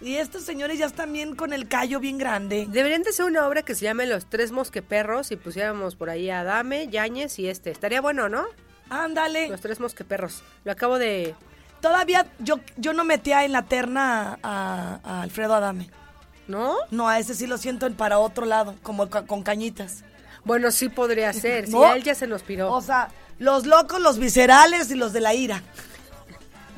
[0.00, 2.66] Y estos señores ya están bien con el callo bien grande.
[2.70, 6.30] Deberían de ser una obra que se llame Los Tres Mosqueperros y pusiéramos por ahí
[6.30, 7.70] a Adame, Yáñez y este.
[7.72, 8.44] Estaría bueno, ¿no?
[8.90, 9.48] Ándale.
[9.48, 10.42] Los Tres Mosqueperros.
[10.64, 11.34] Lo acabo de...
[11.80, 15.90] Todavía yo, yo no metía en la terna a, a Alfredo Adame.
[16.46, 16.76] ¿No?
[16.90, 20.02] No, a ese sí lo siento en para otro lado, como ca- con cañitas.
[20.44, 21.66] Bueno, sí podría ser.
[21.66, 21.84] Si No.
[21.84, 22.72] a él ya se nos piró.
[22.72, 23.08] O sea,
[23.38, 25.62] los locos, los viscerales y los de la ira.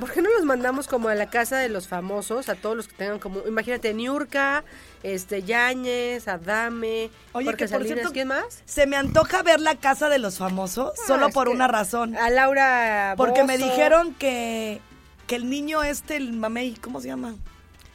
[0.00, 2.48] ¿Por qué no los mandamos como a la casa de los famosos?
[2.48, 3.46] A todos los que tengan como...
[3.46, 4.64] Imagínate, Niurka,
[5.02, 8.62] este, Yáñez, Adame, Oye, Jorge que por Salinas, cierto, ¿quién más?
[8.64, 12.16] Se me antoja ver la casa de los famosos, Ah, solo por una razón.
[12.16, 14.80] A Laura Porque me dijeron que,
[15.26, 17.36] que el niño este, el mamey, ¿cómo se llama?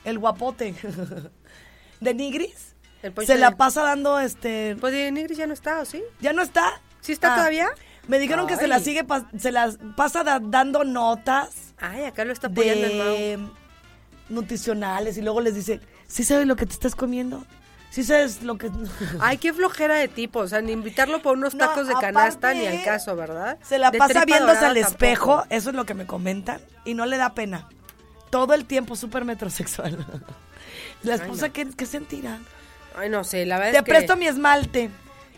[0.04, 0.76] El guapote
[2.00, 2.76] de Nigris.
[3.02, 4.76] Se de- la pasa dando este.
[4.80, 6.04] Pues de Nigris ya no está, ¿o sí?
[6.22, 6.68] ¿Ya no está?
[6.68, 7.70] Ah, ¿Sí está todavía?
[8.08, 9.06] Me dijeron que se la sigue,
[9.38, 13.08] se las pasa da- dando notas Ay, acá lo está apoyando el Mau.
[13.08, 13.40] de
[14.30, 17.44] nutricionales y luego les dice, ¿sí sabes lo que te estás comiendo?
[17.92, 18.70] ¿Sí sabes lo que...?
[19.22, 22.50] Ay, qué flojera de tipo, o sea, ni invitarlo por unos No, tacos de canasta
[22.50, 23.58] aparte, ni al caso, ¿verdad?
[23.64, 25.56] Se la De pasa viéndose al espejo, tampoco.
[25.56, 27.70] eso es lo que me comentan, y no le da pena.
[28.30, 30.06] Todo el tiempo súper metrosexual.
[31.04, 32.40] La esposa, ¿qué, qué sentirá?
[32.98, 33.92] Ay, no sé, la verdad Te es que...
[33.92, 34.90] presto mi esmalte.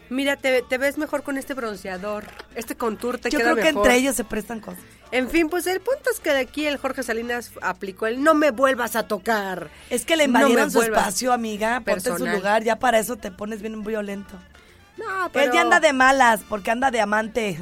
[0.10, 2.24] Mira, te, te ves mejor con este bronceador.
[2.56, 3.86] Este contour te Yo queda creo que mejor.
[3.88, 4.80] entre ellos se prestan cosas.
[5.12, 8.34] En fin, pues el punto es que de aquí el Jorge Salinas aplicó el no
[8.34, 9.70] me vuelvas a tocar.
[9.90, 11.78] Es que le No invadieron su vuelvas espacio, amiga.
[11.78, 12.36] Ponte en su personal.
[12.36, 12.64] lugar.
[12.64, 14.36] Ya para eso te pones bien violento.
[14.98, 15.46] No, pero...
[15.46, 17.62] Él ya anda de malas porque anda de amante.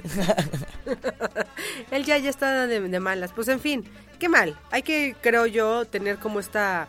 [1.91, 3.31] Él ya, ya está de, de malas.
[3.33, 3.83] Pues en fin,
[4.19, 4.57] qué mal.
[4.71, 6.87] Hay que, creo yo, tener como esta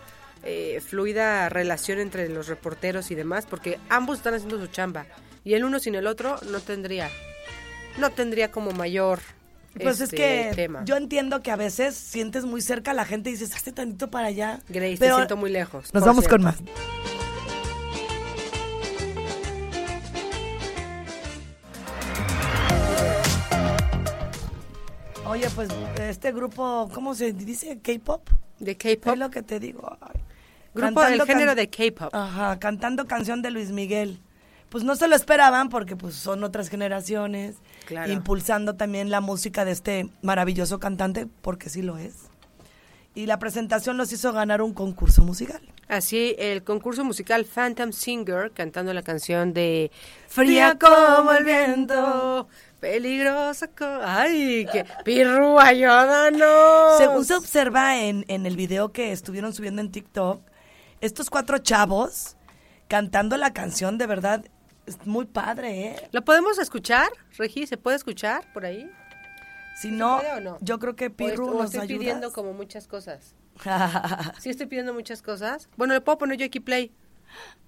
[0.49, 5.07] eh, fluida relación entre los reporteros y demás, porque ambos están haciendo su chamba.
[5.45, 7.11] Y el uno sin el otro no tendría,
[7.99, 9.19] no tendría como mayor
[9.83, 10.83] Pues es este, que tema.
[10.85, 14.11] yo entiendo que a veces sientes muy cerca a la gente y dices, hazte tantito
[14.11, 14.61] para allá.
[14.69, 15.93] Grace, Pero te siento muy lejos.
[15.93, 16.57] Nos vamos con más.
[25.27, 27.79] Oye, pues este grupo, ¿cómo se dice?
[27.81, 28.29] ¿K-pop?
[28.61, 29.13] De K-pop.
[29.15, 29.97] Es lo que te digo.
[30.01, 30.21] Ay.
[30.73, 32.15] Grupo Cantando del género can- de K-pop.
[32.15, 34.21] Ajá, cantando canción de Luis Miguel.
[34.69, 37.57] Pues no se lo esperaban porque pues son otras generaciones.
[37.87, 38.13] Claro.
[38.13, 42.15] Impulsando también la música de este maravilloso cantante, porque sí lo es.
[43.15, 45.63] Y la presentación los hizo ganar un concurso musical.
[45.89, 49.91] Así, el concurso musical Phantom Singer, cantando la canción de
[50.27, 52.49] Fría como el viento,
[52.81, 54.01] peligrosa como...
[54.03, 56.99] ¡Ay, qué pirru, ayúdanos!
[56.99, 60.43] Según se observa en, en el video que estuvieron subiendo en TikTok,
[61.01, 62.37] estos cuatro chavos
[62.89, 64.45] cantando la canción de verdad
[64.87, 66.09] es muy padre, ¿eh?
[66.13, 67.67] ¿Lo podemos escuchar, Regi?
[67.67, 68.91] ¿Se puede escuchar por ahí?
[69.81, 70.59] Si no, puede o no?
[70.61, 73.35] yo creo que ¿O Pirru nos estoy pidiendo como muchas cosas?
[74.39, 75.69] ¿Sí estoy pidiendo muchas cosas?
[75.77, 76.93] Bueno, le puedo poner yo aquí play.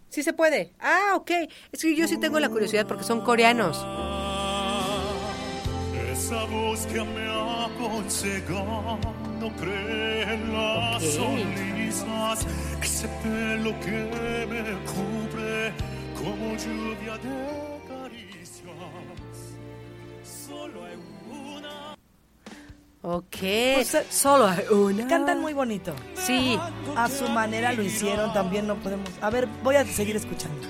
[0.08, 0.72] Sí se puede.
[0.80, 1.30] Ah, ok.
[1.72, 3.76] Es que yo sí tengo la curiosidad porque son coreanos.
[6.12, 8.98] esa voz que me ha aconsejado
[9.60, 11.10] cree en las Ok.
[11.10, 12.46] sonrisas,
[12.82, 15.72] ese pelo que me cubre
[16.18, 18.62] como lluvia de caricias.
[20.22, 20.98] Solo hay
[21.30, 21.94] una.
[23.02, 23.26] Ok.
[23.30, 25.06] Pues, eh, Solo hay una.
[25.06, 25.94] Cantan muy bonito.
[26.14, 26.58] Sí.
[26.96, 29.08] A su manera lo hicieron, también no podemos.
[29.20, 30.66] A ver, voy a seguir escuchando.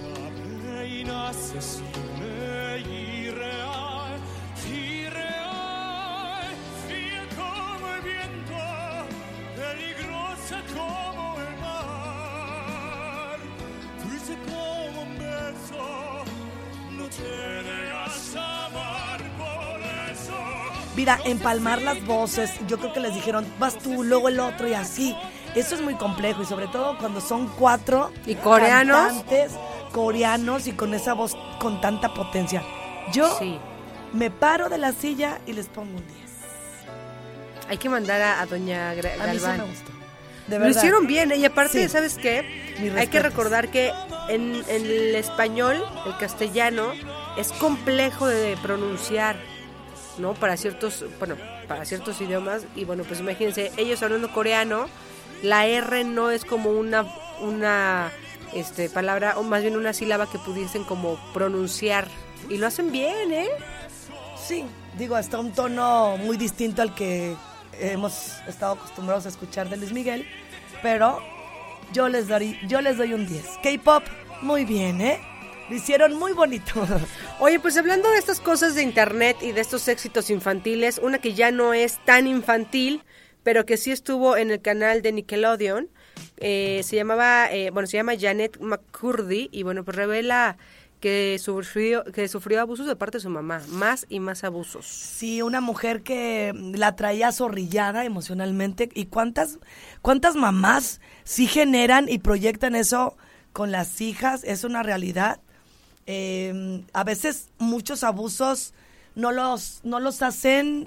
[20.99, 24.75] Mira, empalmar las voces, yo creo que les dijeron, vas tú, luego el otro y
[24.75, 25.15] así.
[25.55, 28.97] Eso es muy complejo y sobre todo cuando son cuatro ¿Y coreanos?
[28.97, 29.53] cantantes
[29.93, 32.65] coreanos y con esa voz con tanta potencia.
[33.13, 33.61] Yo Sí.
[34.13, 36.19] me paro de la silla y les pongo un 10.
[37.69, 39.59] Hay que mandar a, a doña Gra- A mí sí Galván.
[39.59, 39.93] me gustó.
[40.49, 40.79] De Lo verdad.
[40.81, 41.37] hicieron bien, ¿eh?
[41.37, 41.89] y aparte, Sí.
[41.89, 42.45] ¿sabes qué?
[42.97, 43.93] Hay que recordar que
[44.31, 46.91] en, en el español, el castellano,
[47.37, 49.37] es complejo de pronunciar,
[50.19, 50.35] ¿no?
[50.35, 52.63] Para ciertos, bueno, para ciertos idiomas.
[52.75, 54.87] Y bueno, pues imagínense, ellos hablando coreano,
[55.43, 57.07] la R no es como una,
[57.41, 58.13] una
[58.53, 62.09] este, palabra, o más bien una sílaba que pudiesen como pronunciar.
[62.49, 63.49] Y lo hacen bien, ¿eh?
[64.37, 64.65] Sí,
[64.97, 67.37] digo, hasta un tono muy distinto al que
[67.81, 70.27] hemos estado acostumbrados a escuchar de Luis Miguel,
[70.83, 71.21] pero
[71.93, 73.45] yo les doy, yo les doy un 10.
[73.63, 74.05] K-pop,
[74.43, 75.21] muy bien, ¿eh?
[75.69, 76.87] Lo hicieron muy bonito.
[77.41, 81.35] Oye, pues hablando de estas cosas de internet y de estos éxitos infantiles, una que
[81.35, 83.03] ya no es tan infantil,
[83.43, 85.89] pero que sí estuvo en el canal de Nickelodeon,
[86.39, 90.57] eh, se llamaba, eh, bueno, se llama Janet McCurdy y bueno, pues revela
[91.01, 94.87] que sufrió, que sufrió abusos de parte de su mamá, más y más abusos.
[94.87, 98.89] Sí, una mujer que la traía zorrillada emocionalmente.
[98.95, 99.59] ¿Y cuántas,
[100.03, 103.17] cuántas mamás sí generan y proyectan eso
[103.53, 104.43] con las hijas?
[104.45, 105.41] Es una realidad.
[106.11, 108.73] Eh, a veces muchos abusos
[109.15, 110.87] no los, no los hacen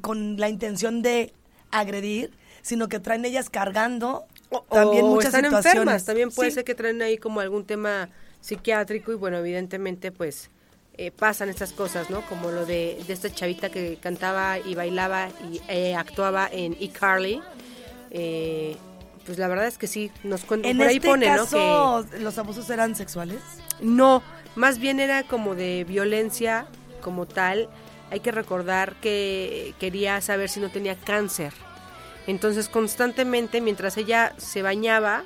[0.00, 1.32] con la intención de
[1.72, 2.30] agredir,
[2.62, 4.26] sino que traen ellas cargando
[4.70, 5.74] también o muchas están situaciones.
[5.80, 6.54] enfermas, también puede Sí.
[6.54, 10.50] ser que traen ahí como algún tema psiquiátrico y bueno, evidentemente pues
[10.96, 12.20] eh, pasan estas cosas, ¿no?
[12.28, 17.40] Como lo de, de esta chavita que cantaba y bailaba y eh, actuaba en eCarly.
[18.10, 18.76] Eh,
[19.24, 21.36] pues la verdad es que sí, nos cuentan, En por ahí este pone, ¿no?
[21.36, 23.38] caso, ¿los abusos eran sexuales?
[23.78, 24.22] Que no,
[24.56, 26.66] más bien era como de violencia
[27.00, 27.68] como tal.
[28.10, 31.52] Hay que recordar que quería saber si no tenía cáncer.
[32.26, 35.24] Entonces constantemente mientras ella se bañaba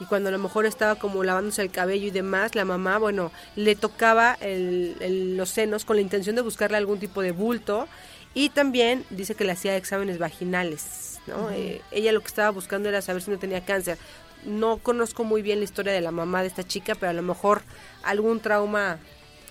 [0.00, 3.30] y cuando a lo mejor estaba como lavándose el cabello y demás, la mamá, bueno,
[3.54, 7.86] le tocaba el- el- los senos con la intención de buscarle algún tipo de bulto
[8.34, 11.50] y también dice que le hacía exámenes vaginales, ¿no?
[11.52, 13.96] Eh, ella lo que estaba buscando era saber si no tenía cáncer.
[14.44, 17.22] No conozco muy bien la historia de la mamá de esta chica, pero a lo
[17.22, 17.62] mejor
[18.02, 18.98] algún trauma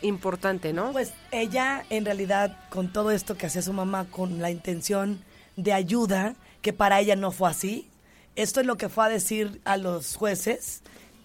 [0.01, 0.91] importante, ¿no?
[0.91, 5.19] Pues ella, en realidad, con todo esto que hacía su mamá, con la intención
[5.56, 7.89] de ayuda, que para ella no fue así,
[8.36, 10.82] esto es lo que fue a decir a los jueces,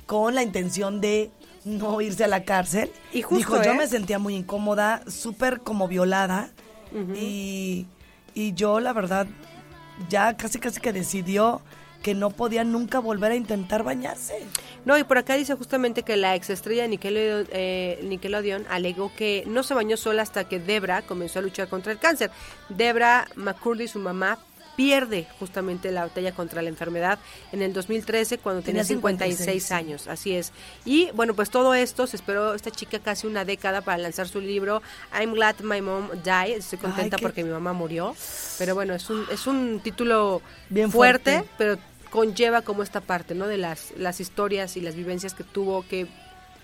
[0.07, 1.31] con la intención de
[1.64, 2.90] no irse a la cárcel.
[3.12, 3.76] Y justo, Dijo, yo ¿eh?
[3.76, 6.50] me sentía muy incómoda, súper como violada,
[7.14, 7.87] y,
[8.33, 9.26] y yo, la verdad,
[10.09, 11.61] ya casi casi que decidió
[12.03, 14.35] que no podía nunca volver a intentar bañarse.
[14.85, 19.63] No, y por acá dice justamente que la exestrella Nickelodeon, eh, Nickelodeon alegó que no
[19.63, 22.31] se bañó sola hasta que Debra comenzó a luchar contra el cáncer.
[22.69, 24.39] Debra McCurdy, su mamá,
[24.79, 27.19] pierde justamente la batalla contra la enfermedad
[27.51, 30.53] en el 2013 cuando tenía, Tenía 56 56, años, así es.
[30.85, 34.41] Y bueno, pues todo esto se esperó esta chica casi una década para lanzar su
[34.41, 34.81] libro
[35.12, 36.59] I'm Glad My Mom Died.
[36.59, 38.14] Estoy contenta qué- porque mi mamá murió.
[38.57, 41.51] Pero bueno, es un, es un título Bien fuerte, fuerte.
[41.59, 41.79] pero
[42.11, 43.49] conlleva como esta parte, ¿no?
[43.49, 46.07] De las, las historias y las vivencias que tuvo que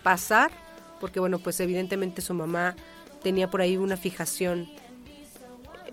[0.05, 0.53] pasar,
[1.01, 2.77] porque bueno, pues evidentemente su mamá
[3.25, 4.71] tenía por ahí una fijación,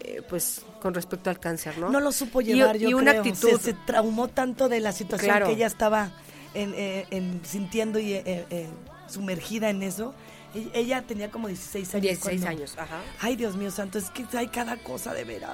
[0.02, 1.89] eh, pues con respecto al cáncer, ¿no?
[1.89, 3.22] No lo supo Y- llevar, y, yo una creo.
[3.24, 3.50] actitud.
[3.52, 5.48] Se, se traumó tanto de la situación Claro.
[5.48, 6.12] que ella estaba
[6.54, 8.67] en, eh, en- sintiendo y eh, eh,
[9.08, 10.13] sumergida en eso.
[10.54, 12.02] E- Ella tenía como 16 años.
[12.02, 13.00] 16 cuando- años, ajá.
[13.22, 15.52] Ay, Dios mío santo, es que hay cada cosa de veras.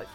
[0.00, 0.06] Ay.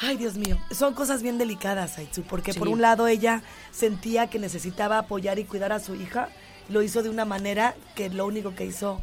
[0.00, 0.56] Ay, Dios mío.
[0.70, 2.58] Son cosas bien delicadas, Aitsu, porque Sí.
[2.60, 3.42] por un lado ella
[3.72, 6.28] sentía que necesitaba apoyar y cuidar a su hija.
[6.68, 9.00] Lo hizo de una manera que lo único que hizo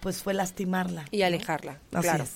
[0.00, 1.04] pues fue lastimarla.
[1.12, 2.24] Y alejarla, Así claro.
[2.24, 2.32] es.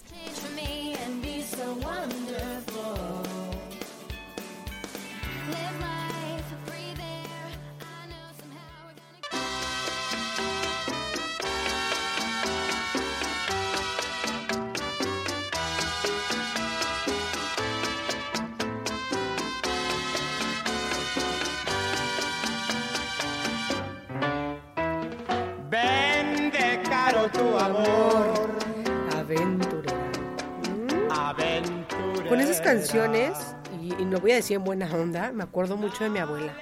[32.78, 33.36] Canciones,
[33.80, 36.54] y, y lo voy a decir en buena onda, me acuerdo mucho de mi abuela.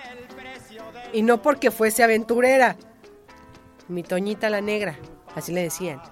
[1.13, 2.77] Y no porque fuese aventurera,
[3.89, 4.97] mi Toñita la Negra,
[5.35, 6.03] así le decían,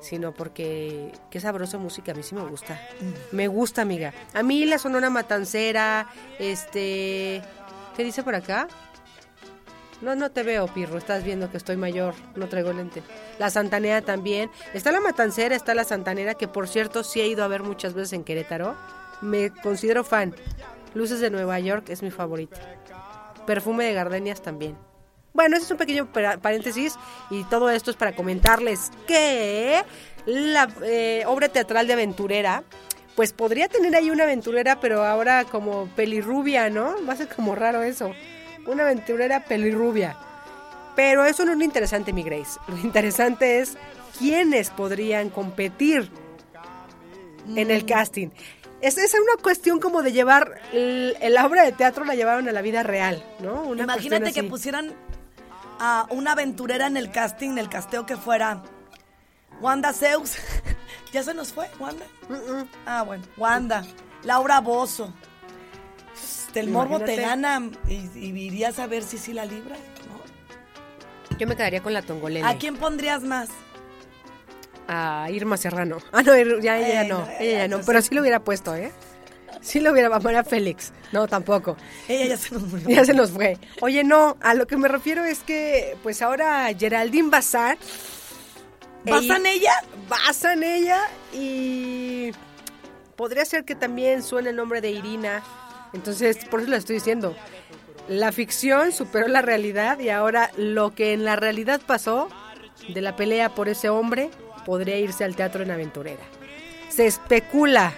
[0.00, 2.80] sino porque qué sabrosa música, a mí sí me gusta.
[3.32, 4.12] Me gusta, amiga.
[4.32, 7.42] A mí la Sonora Matancera, este...
[7.96, 8.68] ¿Qué dice por acá?
[10.00, 10.98] No, no te veo, Pirro.
[10.98, 12.14] Estás viendo que estoy mayor.
[12.36, 13.02] No traigo lente.
[13.40, 14.52] La Santanera también.
[14.72, 17.94] Está la Matancera, está la Santanera, que por cierto sí he ido a ver muchas
[17.94, 18.76] veces en Querétaro.
[19.20, 20.34] Me considero fan.
[20.94, 22.56] Luces de Nueva York es mi favorita.
[23.46, 24.76] Perfume de gardenias también.
[25.32, 26.94] Bueno, ese es un pequeño pa- paréntesis
[27.30, 29.82] y todo esto es para comentarles que
[30.26, 32.64] la eh, obra teatral de aventurera,
[33.14, 36.94] pues podría tener ahí una aventurera, pero ahora como pelirrubia, ¿no?
[37.08, 38.12] Va a ser como raro eso.
[38.66, 40.16] Una aventurera pelirrubia.
[40.96, 42.58] Pero eso no es lo interesante, mi Grace.
[42.66, 43.76] Lo interesante es
[44.18, 46.10] quiénes podrían competir
[47.54, 48.28] en el casting.
[48.80, 52.52] Es, es una cuestión como de llevar el- la obra de teatro la llevaron a
[52.52, 53.62] la vida real, ¿no?
[53.62, 54.92] Una Imagínate que pusieran
[55.80, 58.62] a una aventurera en el casting, en el casteo que fuera
[59.60, 60.34] Wanda Zeus.
[61.12, 62.04] ¿Ya se nos fue, Wanda?
[62.86, 63.84] Ah, bueno, Wanda.
[64.24, 65.12] Laura Bozo.
[66.54, 69.76] El morbo te gana y, y irías a ver si sí la libra.
[70.08, 71.36] ¿no?
[71.38, 72.44] Yo me quedaría con la tongolele.
[72.46, 73.48] ¿A quién pondrías más?
[74.88, 75.98] A Irma Serrano.
[76.12, 77.22] Ah, no, Ir- ya ella no.
[77.24, 77.80] Ella ella ya no.
[77.84, 78.90] Pero sí lo hubiera puesto, ¿eh?
[79.60, 80.08] Sí lo hubiera.
[80.20, 80.92] María Félix.
[81.12, 81.76] No, tampoco.
[82.08, 82.88] Ella ya se nos murió.
[82.96, 83.58] Ya se nos fue.
[83.80, 87.76] Oye, no, a lo que me refiero es que, pues ahora Geraldine Bazar.
[89.04, 89.72] ¿Basan ella?
[90.08, 91.00] Basan ella
[91.32, 92.30] y
[93.16, 95.42] podría ser que también suene el nombre de Irina.
[95.92, 97.34] Entonces, por eso lo estoy diciendo.
[98.08, 102.28] La ficción superó la realidad y ahora lo que en la realidad pasó
[102.88, 104.30] de la pelea por ese hombre
[104.68, 106.22] podría irse al teatro en aventurera.
[106.90, 107.94] Se especula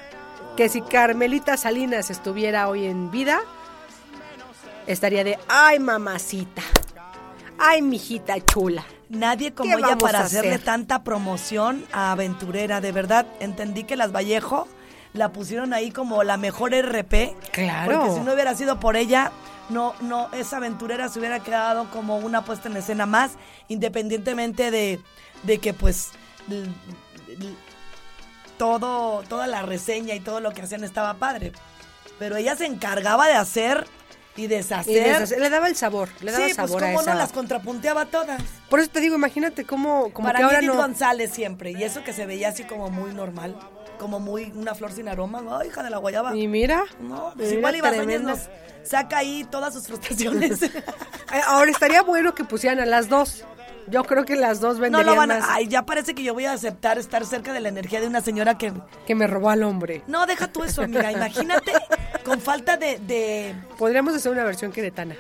[0.57, 3.41] que si Carmelita Salinas estuviera hoy en vida,
[4.87, 6.63] estaría de, ay mamacita,
[7.59, 8.85] ay mijita chula.
[9.09, 10.65] Nadie como ¿Qué ella para hacerle hacer?
[10.65, 12.81] tanta promoción a Aventurera.
[12.81, 14.69] De verdad, entendí que las Vallejo
[15.13, 17.35] la pusieron ahí como la mejor RP.
[17.51, 17.99] Claro.
[17.99, 19.33] Porque si no hubiera sido por ella,
[19.71, 23.33] no, no, esa aventurera se hubiera quedado como una puesta en escena más,
[23.67, 25.01] independientemente de,
[25.43, 26.13] de que pues
[28.59, 31.53] todo, toda la reseña y todo lo que hacían estaba padre.
[32.19, 33.87] Pero ella se encargaba de hacer
[34.37, 34.93] y deshacer.
[34.95, 37.13] Y deshacer- le daba el sabor, le daba sí, pues sabor a cómo esa.
[37.13, 38.43] no las contrapunteaba todas.
[38.69, 40.75] Por eso te digo, imagínate cómo, como Para que ahora no.
[40.75, 41.71] González siempre.
[41.73, 43.57] Y eso que se veía así como muy normal.
[43.99, 45.43] Como muy una flor sin aroma.
[45.61, 46.35] Ay, hija de la guayaba.
[46.37, 48.33] Y mira, No, pues igual tremenda.
[48.33, 48.49] nos
[48.83, 50.61] saca ahí todas sus frustraciones.
[51.33, 53.45] Eh, Ahora estaría bueno que pusieran a las dos.
[53.91, 55.55] Yo creo que las dos no venderían lo van más a...
[55.55, 58.21] Ay, ya parece que yo voy a aceptar estar cerca de la energía de una
[58.21, 58.73] señora que...
[59.07, 60.03] que me robó al hombre.
[60.07, 61.11] No, deja tú eso, amiga.
[61.13, 61.73] Imagínate
[62.25, 62.99] con falta de...
[63.01, 65.17] de Podríamos hacer una versión queretana.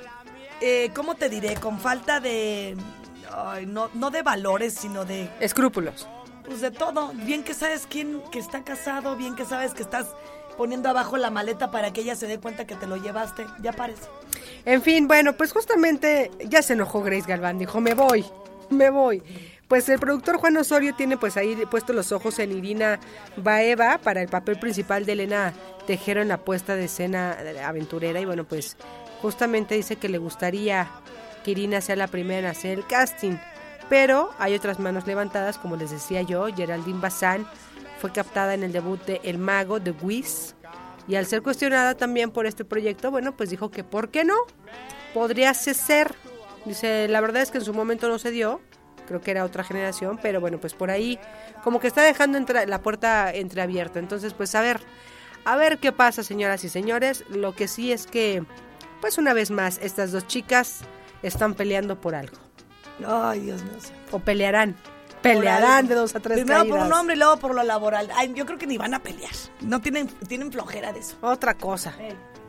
[0.60, 1.54] eh, ¿Cómo te diré?
[1.56, 2.76] Con falta de...
[3.34, 5.28] ay, no, no de valores, sino de...
[5.40, 6.08] Escrúpulos.
[6.44, 7.12] Pues de todo.
[7.14, 10.06] Bien que sabes quién que está casado, bien que sabes que estás
[10.56, 13.46] poniendo abajo la maleta para que ella se dé cuenta que te lo llevaste.
[13.62, 14.02] Ya parece.
[14.64, 18.26] En fin, bueno, pues justamente ya se enojó Grace Galván, dijo, me voy,
[18.70, 19.22] me voy.
[19.68, 22.98] Pues el productor Juan Osorio tiene pues ahí puesto los ojos en Irina
[23.36, 25.52] Baeva para el papel principal de Elena
[25.86, 28.76] Tejero en la puesta de escena aventurera y bueno, pues
[29.22, 30.90] justamente dice que le gustaría
[31.44, 33.36] que Irina sea la primera en hacer el casting.
[33.88, 37.46] Pero hay otras manos levantadas, como les decía yo, Geraldine Bazán
[38.00, 40.54] fue captada en el debut de El Mago de Wiz
[41.10, 44.36] y al ser cuestionada también por este proyecto, bueno, pues dijo que ¿por qué no?
[45.12, 46.14] Podría ser.
[46.64, 48.60] Dice, la verdad es que en su momento no se dio,
[49.06, 51.18] creo que era otra generación, pero bueno, pues por ahí
[51.64, 53.98] como que está dejando la puerta entreabierta.
[53.98, 54.80] Entonces, pues a ver,
[55.44, 57.24] a ver qué pasa, señoras y señores.
[57.28, 58.44] Lo que sí es que,
[59.00, 60.80] pues una vez más, estas dos chicas
[61.22, 62.36] están peleando por algo.
[63.06, 63.72] Ay, Dios mío.
[64.12, 64.76] O pelearán.
[65.22, 68.10] Pelearán de dos a tres Primero por un hombre y luego por lo laboral.
[68.14, 69.32] Ay, yo creo que ni van a pelear.
[69.60, 71.16] No tienen, tienen flojera de eso.
[71.20, 71.94] Otra cosa.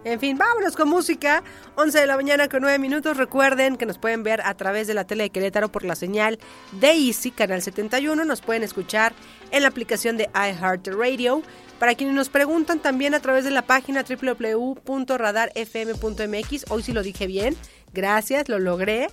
[0.03, 1.43] En fin, vámonos con música.
[1.75, 3.17] 11 de la mañana con 9 minutos.
[3.17, 6.39] Recuerden que nos pueden ver a través de la tele de Querétaro por la señal
[6.71, 8.25] de Easy, canal 71.
[8.25, 9.13] Nos pueden escuchar
[9.51, 11.43] en la aplicación de iHeartRadio.
[11.77, 16.65] Para quienes nos preguntan también a través de la página www.radarfm.mx.
[16.69, 17.55] Hoy sí lo dije bien.
[17.93, 19.07] Gracias, lo logré.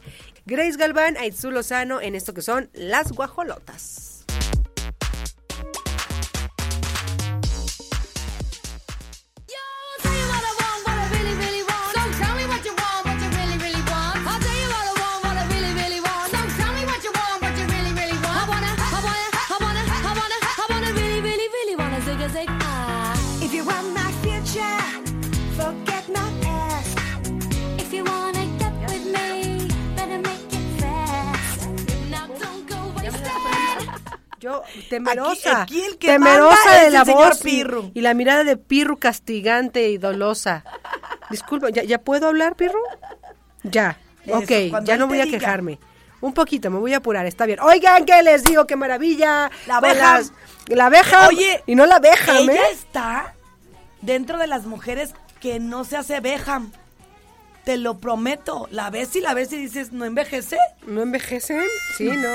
[0.46, 4.17] Grace Galván, Aitzu Lozano en esto que son Las Guajolotas.
[34.88, 35.62] Temerosa.
[35.62, 37.90] Aquí- aquí el que temerosa manda de la voz y- Pirru.
[37.94, 40.64] Y, la mirada de Pirru castigante y dolosa.
[41.30, 42.80] Disculpa, ¿ya, ya puedo hablar, Pirru?
[43.62, 43.98] Ya.
[44.24, 45.38] Eso, ok, ya no voy a diga.
[45.38, 45.78] quejarme.
[46.20, 47.60] Un poquito, me voy a apurar, está bien.
[47.60, 48.66] Oigan, ¿qué les digo?
[48.66, 49.50] ¡Qué maravilla!
[49.66, 50.32] La las-
[50.66, 51.28] La Beckham.
[51.28, 52.72] Oye, y no la Beckham, Ella ¿eh?
[52.72, 53.34] está
[54.02, 56.72] dentro de las mujeres que no se hace Beham.
[57.64, 58.66] Te lo prometo.
[58.70, 60.56] La ves y la ves y dices, ¿no envejece?
[60.86, 61.62] ¿No envejecen?
[61.96, 62.28] Sí, no.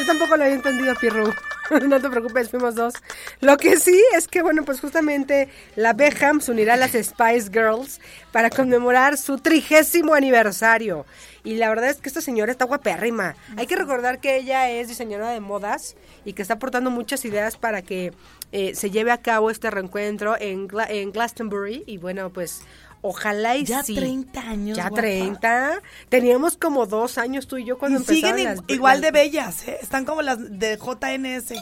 [0.00, 1.30] Yo tampoco lo había entendido, Pirru.
[1.86, 2.94] No te preocupes, fuimos dos.
[3.40, 7.48] Lo que sí es que, bueno, pues justamente la Beckham se unirá a las Spice
[7.52, 8.00] Girls
[8.32, 11.06] para conmemorar su trigésimo aniversario.
[11.44, 13.36] Y la verdad es que esta señora está guapérrima.
[13.56, 15.94] Hay que recordar que ella es diseñadora de modas
[16.24, 18.12] y que está aportando muchas ideas para que
[18.50, 21.84] eh, se lleve a cabo este reencuentro en, en Glastonbury.
[21.86, 22.62] Y bueno, pues
[23.02, 23.94] ojalá y Ya sí.
[23.94, 25.02] 30 años, Ya guapa.
[25.02, 25.80] 30.
[26.08, 29.06] Teníamos como dos años tú y yo cuando Y siguen empezaron i- las- igual de
[29.06, 29.78] las- bellas, ¿eh?
[29.82, 31.54] Están como las de JNS.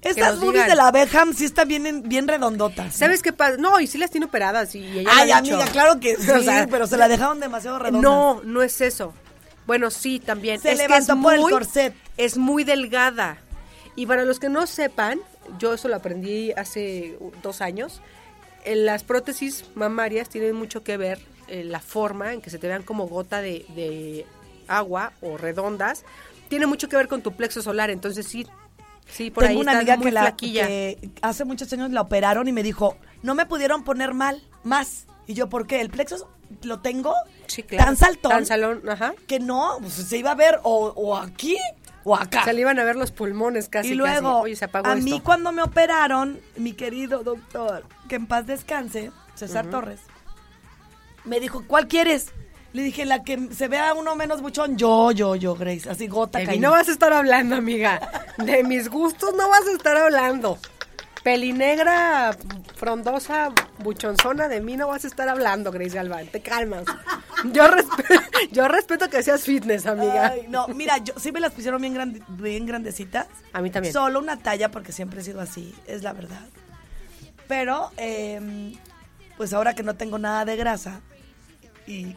[0.00, 0.68] Estas boobies digan.
[0.68, 2.94] de la Beham sí están bien, bien redondotas.
[2.94, 3.56] ¿Sabes qué pasa?
[3.58, 5.38] No, y sí las tiene operadas y ella Ay, dicho.
[5.56, 8.00] amiga, claro que sí, O sea, pero se la dejaron demasiado redonda.
[8.08, 9.12] No, no es eso.
[9.66, 10.60] Bueno, sí, también.
[10.60, 11.94] Se es que levantó es por el corset.
[12.16, 13.38] Es muy delgada.
[13.96, 15.18] Y para los que no sepan,
[15.58, 18.00] yo eso lo aprendí hace dos años.
[18.72, 22.66] Eh, Las prótesis mamarias tienen mucho que ver eh, la forma en que se te
[22.68, 24.26] vean como gota de, de
[24.66, 26.04] agua o redondas.
[26.48, 28.46] Tiene mucho que ver con tu plexo solar, entonces sí,
[29.10, 32.00] sí, por Tengo ahí una estás amiga muy que, la, que hace muchos años la
[32.02, 35.06] operaron y me dijo, no me pudieron poner mal, más.
[35.26, 35.80] Y yo, ¿por qué?
[35.82, 36.30] El plexo
[36.62, 37.14] lo tengo
[37.46, 37.84] Sí, claro.
[37.84, 39.12] tan saltón Tan salón, ajá.
[39.26, 41.56] que no, pues, se iba a ver o, o aquí
[42.04, 42.44] o acá.
[42.44, 43.90] Se le iban a ver los pulmones casi.
[43.90, 44.44] y luego, casi.
[44.44, 45.04] Oye, se apagó a esto.
[45.04, 50.00] mí cuando me operaron, mi querido doctor, que en paz descanse, César Torres,
[51.24, 52.32] me dijo, ¿cuál quieres?
[52.72, 54.76] Le dije, la que se vea uno menos buchón.
[54.76, 55.88] Yo, yo, yo, Grace.
[55.88, 56.68] Así gota caída.
[56.68, 58.00] no vas a estar hablando, amiga.
[58.36, 60.58] De mis gustos no vas a estar hablando.
[61.24, 62.36] Pelinegra,
[62.76, 66.26] frondosa, buchonzona, de mí no vas a estar hablando, Grace Galván.
[66.28, 66.84] Te calmas.
[67.52, 70.28] Yo, respe- yo respeto que seas fitness, amiga.
[70.28, 73.26] Ay, no, mira, yo sí me las pusieron bien, grande- bien grandecitas.
[73.52, 73.92] A mí también.
[73.92, 76.46] Solo una talla, porque siempre he sido así, es la verdad.
[77.46, 78.74] Pero, eh,
[79.36, 81.00] pues ahora que no tengo nada de grasa,
[81.86, 82.14] y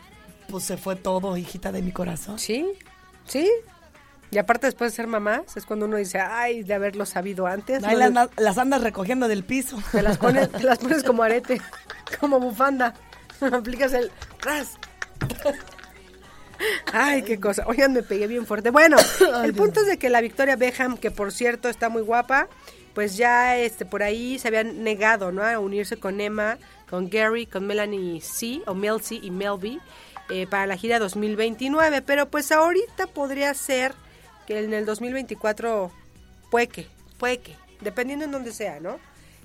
[0.50, 2.38] pues se fue todo, hijita de mi corazón.
[2.40, 2.66] Sí,
[3.26, 3.50] sí.
[4.32, 7.82] Y aparte después de ser mamás, es cuando uno dice, ay, de haberlo sabido antes.
[7.82, 7.90] No
[8.38, 9.78] las andas recogiendo del piso.
[9.92, 11.62] Te las pones, te las pones como arete,
[12.20, 12.94] como bufanda.
[13.42, 14.10] Aplicas el
[14.42, 14.78] ras.
[16.94, 17.64] Ay, qué cosa.
[17.68, 18.70] Oigan, me pegué bien fuerte.
[18.70, 18.98] Bueno,
[19.44, 22.48] el punto es de que la Victoria Beckham, que por cierto está muy guapa,
[22.94, 25.44] pues ya este por ahí se habían negado, ¿no?
[25.44, 26.58] A unirse con Emma,
[26.90, 29.80] con Gary, con Melanie C, o Mel C y Melby,
[30.30, 32.02] eh, para la gira 2029.
[32.02, 33.94] Pero pues ahorita podría ser
[34.46, 35.92] que en el 2024
[36.50, 39.00] puede que, puede que, dependiendo en dónde sea, ¿no?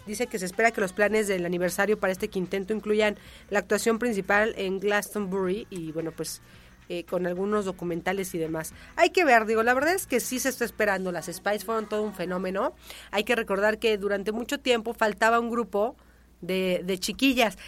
[0.06, 3.16] Dice que se espera que los planes del aniversario para este quinteto incluyan
[3.50, 6.40] la actuación principal en Glastonbury y bueno, pues
[6.88, 8.72] eh, con algunos documentales y demás.
[8.94, 11.10] Hay que ver, digo, la verdad es que sí se está esperando.
[11.10, 12.74] Las Spice fueron todo un fenómeno.
[13.10, 15.96] Hay que recordar que durante mucho tiempo faltaba un grupo
[16.40, 17.58] de, de chiquillas.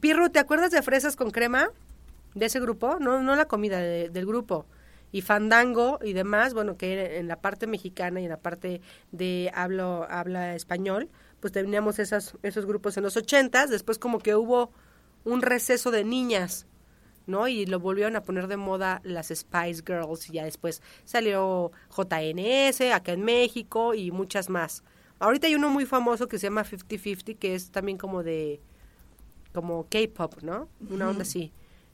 [0.00, 1.68] Pirro, ¿te acuerdas de Fresas con Crema?
[2.34, 4.66] De ese grupo, no, no la comida, de- del grupo.
[5.12, 8.80] Y Fandango y demás, bueno, que en la parte mexicana y en la parte
[9.12, 11.08] de hablo, habla español,
[11.44, 14.72] pues teníamos esas, esos grupos en los ochentas, después como que hubo
[15.24, 16.66] un receso de niñas,
[17.26, 17.48] ¿no?
[17.48, 22.80] Y lo volvieron a poner de moda las Spice Girls y ya después salió JNS
[22.94, 24.84] acá en México y muchas más.
[25.18, 28.62] Ahorita hay uno muy famoso que se llama 50-50, que es también como de,
[29.52, 30.70] como K-pop, ¿no?
[30.88, 31.52] Una onda así.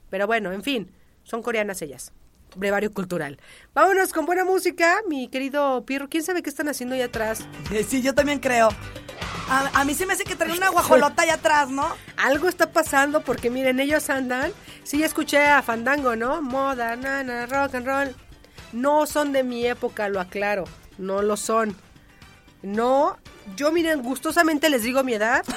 [0.09, 0.89] Pero bueno, en fin,
[1.23, 2.13] son coreanas ellas.
[2.55, 3.37] Brevario cultural.
[3.73, 6.07] Vámonos con buena música, mi querido Pirro.
[6.07, 7.45] ¿Quién sabe qué están haciendo ahí atrás?
[7.89, 8.69] Sí, yo también creo.
[9.49, 11.87] A, a mí se me hace que trae una guajolota allá atrás, ¿no?
[12.17, 14.53] Algo está pasando porque miren, ellos andan.
[14.83, 16.41] Sí, ya escuché a Fandango, ¿no?
[16.41, 18.15] Moda, nana, rock and roll.
[18.71, 20.63] No son de mi época, lo aclaro.
[20.97, 21.75] No lo son.
[22.61, 23.17] No,
[23.55, 25.43] yo miren, gustosamente les digo mi edad.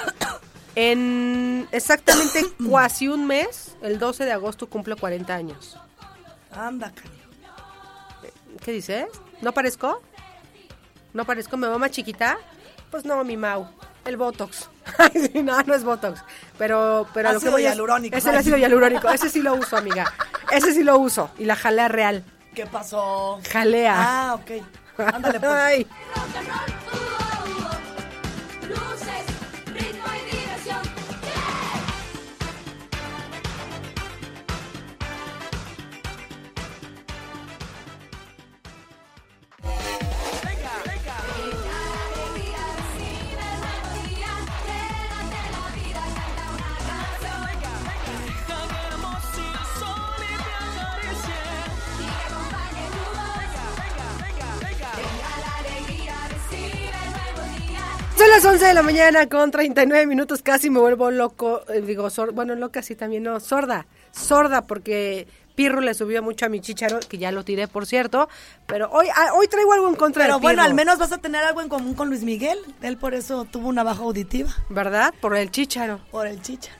[0.77, 5.77] En exactamente casi un mes, el 12 de agosto cumplo 40 años.
[6.51, 7.23] Anda, cariño.
[8.61, 9.05] ¿Qué dices?
[9.41, 10.01] ¿No parezco?
[11.13, 12.37] ¿No parezco mi mamá chiquita?
[12.95, 13.67] Pues no, mi Mau.
[14.05, 14.69] El Botox.
[15.43, 16.23] No, no es Botox.
[16.57, 17.77] Pero, pero a lo que voy es...
[18.13, 19.09] Es el ácido hialurónico.
[19.09, 20.13] Ese sí lo uso, amiga.
[20.49, 21.29] Ese sí lo uso.
[21.37, 22.23] Y la jalea real.
[22.53, 23.41] ¿Qué pasó?
[23.51, 23.95] Jalea.
[23.97, 25.11] Ah, ok.
[25.13, 25.51] Ándale, pues.
[25.53, 25.87] Ay.
[58.17, 62.09] Son las 11 de la mañana con 39 minutos, casi me vuelvo loco, eh, digo,
[62.09, 66.61] sor- bueno, loca sí también, no, sorda, sorda porque Pirro le subió mucho a mi
[66.61, 68.29] chicharo, que ya lo tiré por cierto,
[68.67, 71.11] pero hoy ah, hoy traigo algo en contra Pero de bueno, Pirro, al menos vas
[71.11, 72.57] a tener algo en común con Luis Miguel.
[72.81, 74.49] Él por eso tuvo una baja auditiva.
[74.69, 75.13] ¿verdad?
[75.19, 76.71] Por el chicharo Por el chicha.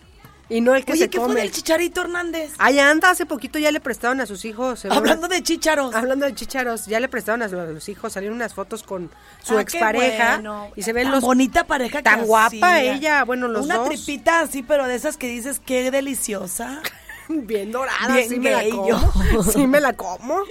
[0.49, 1.33] Y no el que Oye, se ¿qué come.
[1.33, 2.53] fue del Chicharito Hernández?
[2.57, 4.85] Ahí anda, hace poquito ya le prestaron a sus hijos.
[4.85, 5.95] Hablando de chicharos.
[5.95, 9.09] Hablando de chicharos, ya le prestaron a los hijos, salieron unas fotos con
[9.43, 10.67] su Ah, expareja bueno.
[10.75, 12.83] y se ven Tan los bonita pareja que tan guapa hacía.
[12.93, 13.89] ella, bueno, los Una dos.
[13.89, 16.81] tripita así, pero de esas que dices, qué deliciosa.
[17.27, 19.43] bien dorada, Bien sí me la como.
[19.51, 20.43] sí me la como.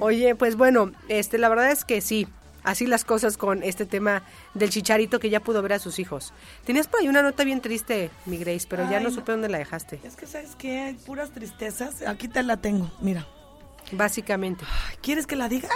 [0.00, 2.28] Oye, pues bueno, este la verdad es que sí.
[2.62, 4.22] Así las cosas con este tema
[4.54, 6.32] del chicharito que ya pudo ver a sus hijos.
[6.64, 9.14] Tenías por ahí una nota bien triste, mi Grace, pero ya Ay, no no.
[9.14, 10.00] supe dónde la dejaste.
[10.04, 10.80] Es que, ¿sabes qué?
[10.80, 12.02] Hay puras tristezas.
[12.02, 13.26] Aquí te la tengo, mira.
[13.92, 14.64] Básicamente.
[15.02, 15.68] ¿Quieres que la diga?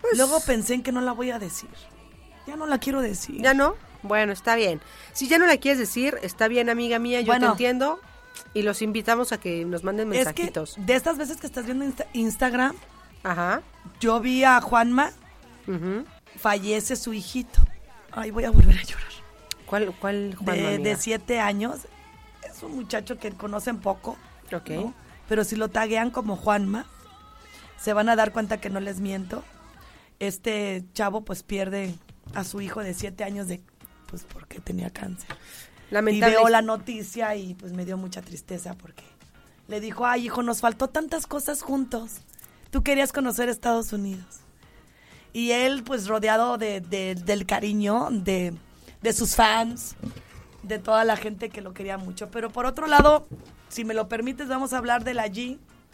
[0.00, 1.70] Pues Luego pensé en que no la voy a decir.
[2.46, 3.40] Ya no la quiero decir.
[3.40, 3.74] ¿Ya no?
[4.02, 4.80] Bueno, está bien.
[5.14, 7.52] Si ya no la quieres decir, está bien, amiga mía, yo te Bueno.
[7.52, 8.00] entiendo.
[8.52, 10.74] Y los invitamos a que nos manden es que mensajitos.
[10.78, 12.76] de estas veces que estás viendo Insta- Instagram,
[13.22, 13.62] Ajá.
[14.00, 15.12] yo vi a Juanma,
[16.36, 17.60] fallece su hijito.
[18.12, 19.12] Ay, voy a volver a llorar.
[19.66, 21.80] ¿Cuál, cuál Juanma, de, siete años.
[22.48, 24.16] Es un muchacho que conocen poco.
[24.52, 24.70] Ok.
[24.70, 24.94] ¿no?
[25.28, 26.86] Pero si lo taguean como Juanma,
[27.80, 29.42] se van a dar cuenta que no les miento.
[30.20, 31.94] Este chavo pues pierde
[32.34, 33.60] a su hijo de siete años de
[34.06, 35.28] pues porque tenía cáncer.
[35.90, 36.36] Y Lamentable.
[36.36, 39.04] veo la noticia y pues me dio mucha tristeza porque
[39.68, 42.18] le dijo, ay hijo, nos faltó tantas cosas juntos.
[42.70, 44.43] Tú querías conocer Estados Unidos.
[45.34, 48.54] Y él pues rodeado de, de- del cariño de,
[49.02, 49.96] de sus fans,
[50.62, 52.30] de toda la gente que lo quería mucho.
[52.30, 53.26] Pero por otro lado,
[53.68, 55.26] si me lo permites, vamos a hablar de la.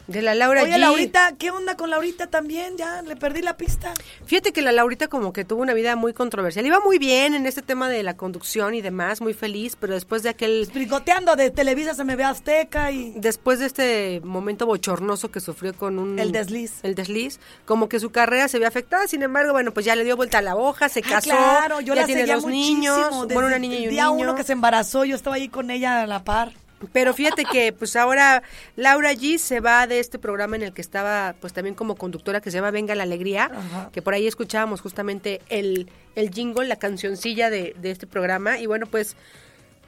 [0.07, 0.79] De la Laura Oye, G.
[0.79, 2.77] Laurita, ¿qué onda con Laurita también?
[2.77, 3.95] Ya le perdí la pista.
[4.27, 6.67] Fíjate que la Laurita como que tuvo una vida muy controversial.
[6.67, 10.25] Iba muy bien en este tema de la conducción y demás, muy feliz, pero después
[10.25, 13.13] de aquel Brigoteando de Televisa se me ve Azteca y...
[13.17, 16.81] después de este momento bochornoso que sufrió con un El desliz.
[16.83, 20.03] el desliz, como que su carrera se ve afectada, sin embargo, bueno, pues ya le
[20.05, 22.99] dio vuelta a la hoja, se Ah, casó, claro, yo ya la tiene dos niños,
[23.33, 24.23] bueno, una niña y el un día niño.
[24.23, 26.53] uno que se embarazó, yo estaba ahí con ella a la par.
[26.93, 28.43] Pero fíjate que pues ahora
[28.76, 32.41] Laura G se va de este programa en el que estaba pues también como conductora
[32.41, 33.91] que se llama Venga la Alegría, Ajá.
[33.93, 38.66] que por ahí escuchábamos justamente el, el jingle, la cancioncilla de, de este programa y
[38.66, 39.16] bueno pues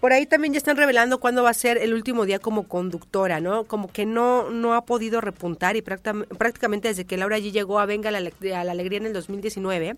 [0.03, 3.41] por ahí también ya están revelando cuándo va a ser el último día como conductora,
[3.41, 3.63] ¿no?
[3.65, 7.87] Como que no, no ha podido repuntar y prácticamente desde que Laura G llegó a
[7.87, 9.95] Venga la, a la Alegría en el 2019,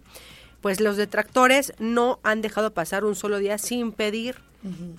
[0.61, 4.37] pues los detractores no han dejado pasar un solo día sin pedir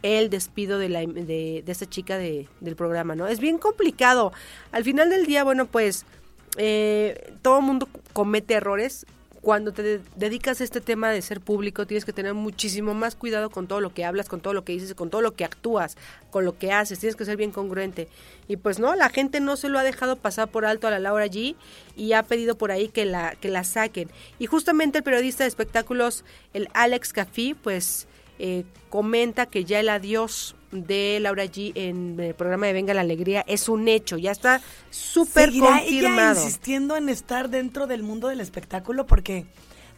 [0.04, 3.28] el despido de, la, de, esta chica de, del programa, ¿no?
[3.28, 4.32] Es bien complicado.
[4.72, 6.06] Al final del día, bueno, pues
[6.58, 9.06] eh, todo mundo comete errores.
[9.42, 13.16] Cuando te de- dedicas a este tema de ser público, tienes que tener muchísimo más
[13.16, 15.46] cuidado con todo lo que hablas, con todo lo que dices, con todo lo que
[15.46, 15.98] actúas,
[16.32, 16.98] con lo que haces.
[16.98, 18.08] Tienes que ser bien congruente.
[18.48, 20.98] Y pues no, la gente no se lo ha dejado pasar por alto a la
[20.98, 21.56] Laura G
[21.96, 24.10] y ha pedido por ahí que la, que la saquen.
[24.40, 28.08] Y justamente el periodista de espectáculos, el Alex Cafí, pues
[28.40, 33.02] eh, comenta que ya el adiós de Laura G en el programa de Venga la
[33.02, 36.42] Alegría es un hecho, ya está súper ¿Seguirá ella confirmado.
[36.42, 39.06] insistiendo en estar dentro del mundo del espectáculo?
[39.06, 39.46] Porque,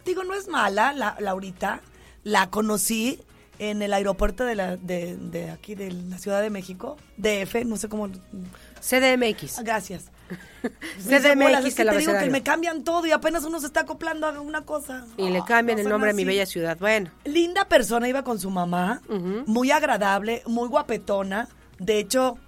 [0.04, 1.80] digo, no es mala, la, Laurita.
[2.24, 3.20] La conocí
[3.58, 7.76] en el aeropuerto de, la, de, de aquí, de la Ciudad de México, DF, no
[7.76, 8.08] sé cómo...
[8.80, 9.62] CDMX.
[9.62, 10.10] Gracias.
[10.98, 14.26] CDMX es que te digo que me cambian todo y apenas uno se está acoplando
[14.26, 15.06] a una cosa.
[15.16, 16.76] Y le cambian el nombre a mi bella ciudad.
[16.78, 19.00] Bueno, Linda persona, iba con su mamá,
[19.46, 21.48] muy agradable, muy guapetona.
[21.78, 22.38] De hecho,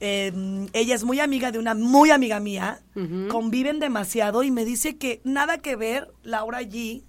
[0.00, 0.32] eh,
[0.72, 2.80] ella es muy amiga de una muy amiga mía.
[3.28, 7.02] Conviven demasiado y me dice que nada que ver Laura G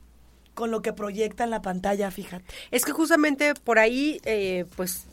[0.53, 2.43] con lo que proyecta en la pantalla, fíjate.
[2.69, 5.05] es que justamente por ahí, eh, pues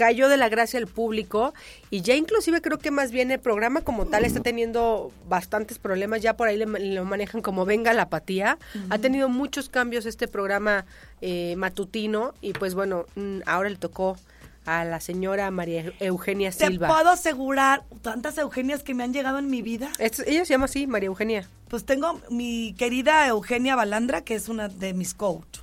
[0.00, 1.52] cayó de la gracia al público
[1.90, 6.22] y ya inclusive creo que más bien el programa como tal está teniendo bastantes problemas,
[6.22, 8.56] ya por ahí le, lo manejan como venga la apatía,
[8.88, 10.86] ha tenido muchos cambios este programa
[11.20, 14.16] eh, matutino y pues bueno, mm, ahora le tocó
[14.64, 16.88] a la señora María Eugenia Te Silva.
[16.88, 19.90] puedo asegurar, tantas Eugenias que me han llegado en mi vida.
[19.98, 21.46] Es- ella se llama así, María Eugenia.
[21.68, 25.58] Pues tengo mi querida Eugenia Balandra, que es una de mis coach.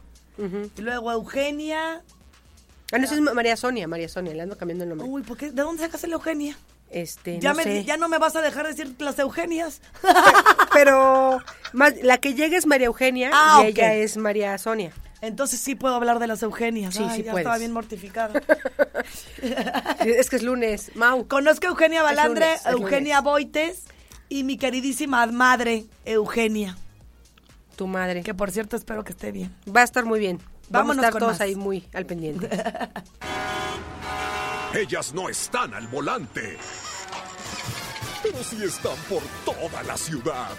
[0.77, 2.03] Y luego Eugenia.
[2.91, 5.07] Ah, no, esa es María Sonia, María Sonia, le ando cambiando el nombre.
[5.07, 5.51] Uy, ¿por qué?
[5.51, 6.57] ¿de dónde sacas la Eugenia?
[6.89, 7.83] Este, Ya, no me, sé.
[7.83, 9.81] ya no me vas a dejar decir las Eugenias.
[10.73, 11.39] Pero
[11.73, 14.93] más, la que llega es María Eugenia Ah, y ella es María Sonia.
[15.19, 16.93] Entonces sí puedo hablar de las Eugenias.
[16.95, 17.43] Sí, Ay, sí ya puedes.
[17.45, 18.39] estaba bien mortificada.
[20.05, 21.27] es que es lunes, Mau.
[21.27, 23.23] Conozco a Eugenia Balandre, lunes, Eugenia lunes.
[23.23, 23.83] Boites
[24.29, 26.77] y mi queridísima madre, Eugenia.
[27.75, 28.23] Tu madre.
[28.23, 29.53] Que por cierto espero que esté bien.
[29.75, 30.39] Va a estar muy bien.
[30.69, 31.41] Vamos Vámonos a estar todos más.
[31.41, 32.49] ahí muy al pendiente.
[34.73, 36.57] Ellas no están al volante.
[38.21, 40.51] Pero sí están por toda la ciudad.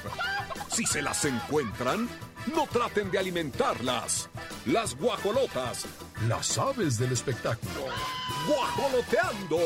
[0.73, 2.09] Si se las encuentran,
[2.55, 4.31] no traten de alimentarlas.
[4.67, 5.87] Las guajolotas,
[6.27, 7.87] las aves del espectáculo.
[8.47, 9.59] ¡Guajoloteando!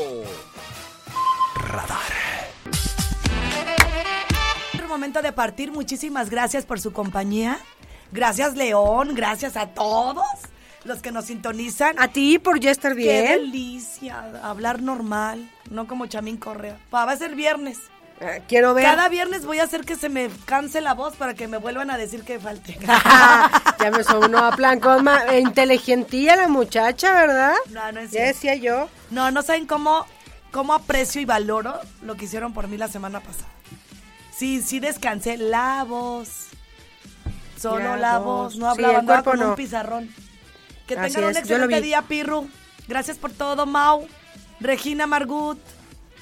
[4.73, 5.71] Es momento de partir.
[5.71, 7.59] Muchísimas gracias por su compañía.
[8.13, 9.15] Gracias, León.
[9.15, 10.23] Gracias a todos
[10.85, 11.97] los que nos sintonizan.
[11.99, 13.25] A ti por ya estar Qué bien.
[13.25, 14.23] delicia.
[14.43, 16.77] Hablar normal, no como Chamín Correa.
[16.93, 17.79] Va a ser viernes.
[18.21, 18.85] Ah, Quiero ver.
[18.85, 21.89] Cada viernes voy a hacer que se me canse la voz para que me vuelvan
[21.89, 22.77] a decir que falte.
[23.79, 27.55] ya me sonó a plan con ma- inteligentilla la muchacha, ¿verdad?
[27.71, 28.87] No, no es Ya decía yo.
[29.09, 30.05] No, no saben cómo,
[30.51, 33.49] cómo aprecio y valoro lo que hicieron por mí la semana pasada.
[34.35, 36.47] Sí, sí descansé la voz.
[37.59, 38.55] Solo La voz.
[38.57, 39.49] No Sí, hablaba, cuerpo con no.
[39.49, 40.09] un pizarrón.
[40.87, 42.47] Que Así tengan un es, excelente día, Pirru.
[42.87, 44.07] Gracias por todo, Mau.
[44.59, 45.59] Regina Margut.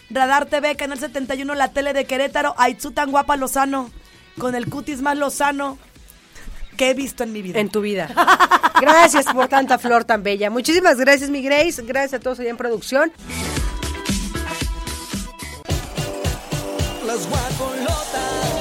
[0.10, 2.54] Radar TV, Canal 71, la tele de Querétaro.
[2.58, 3.90] Aitzu tan guapa Lozano.
[4.38, 5.78] Con el cutis más lozano
[6.78, 7.60] que he visto en mi vida.
[7.60, 8.08] En tu vida.
[8.82, 10.50] Gracias por tanta flor tan bella.
[10.50, 11.84] Muchísimas gracias, mi Grace.
[11.84, 13.12] Gracias a todos allá en producción.
[17.06, 18.61] Las guajolotas.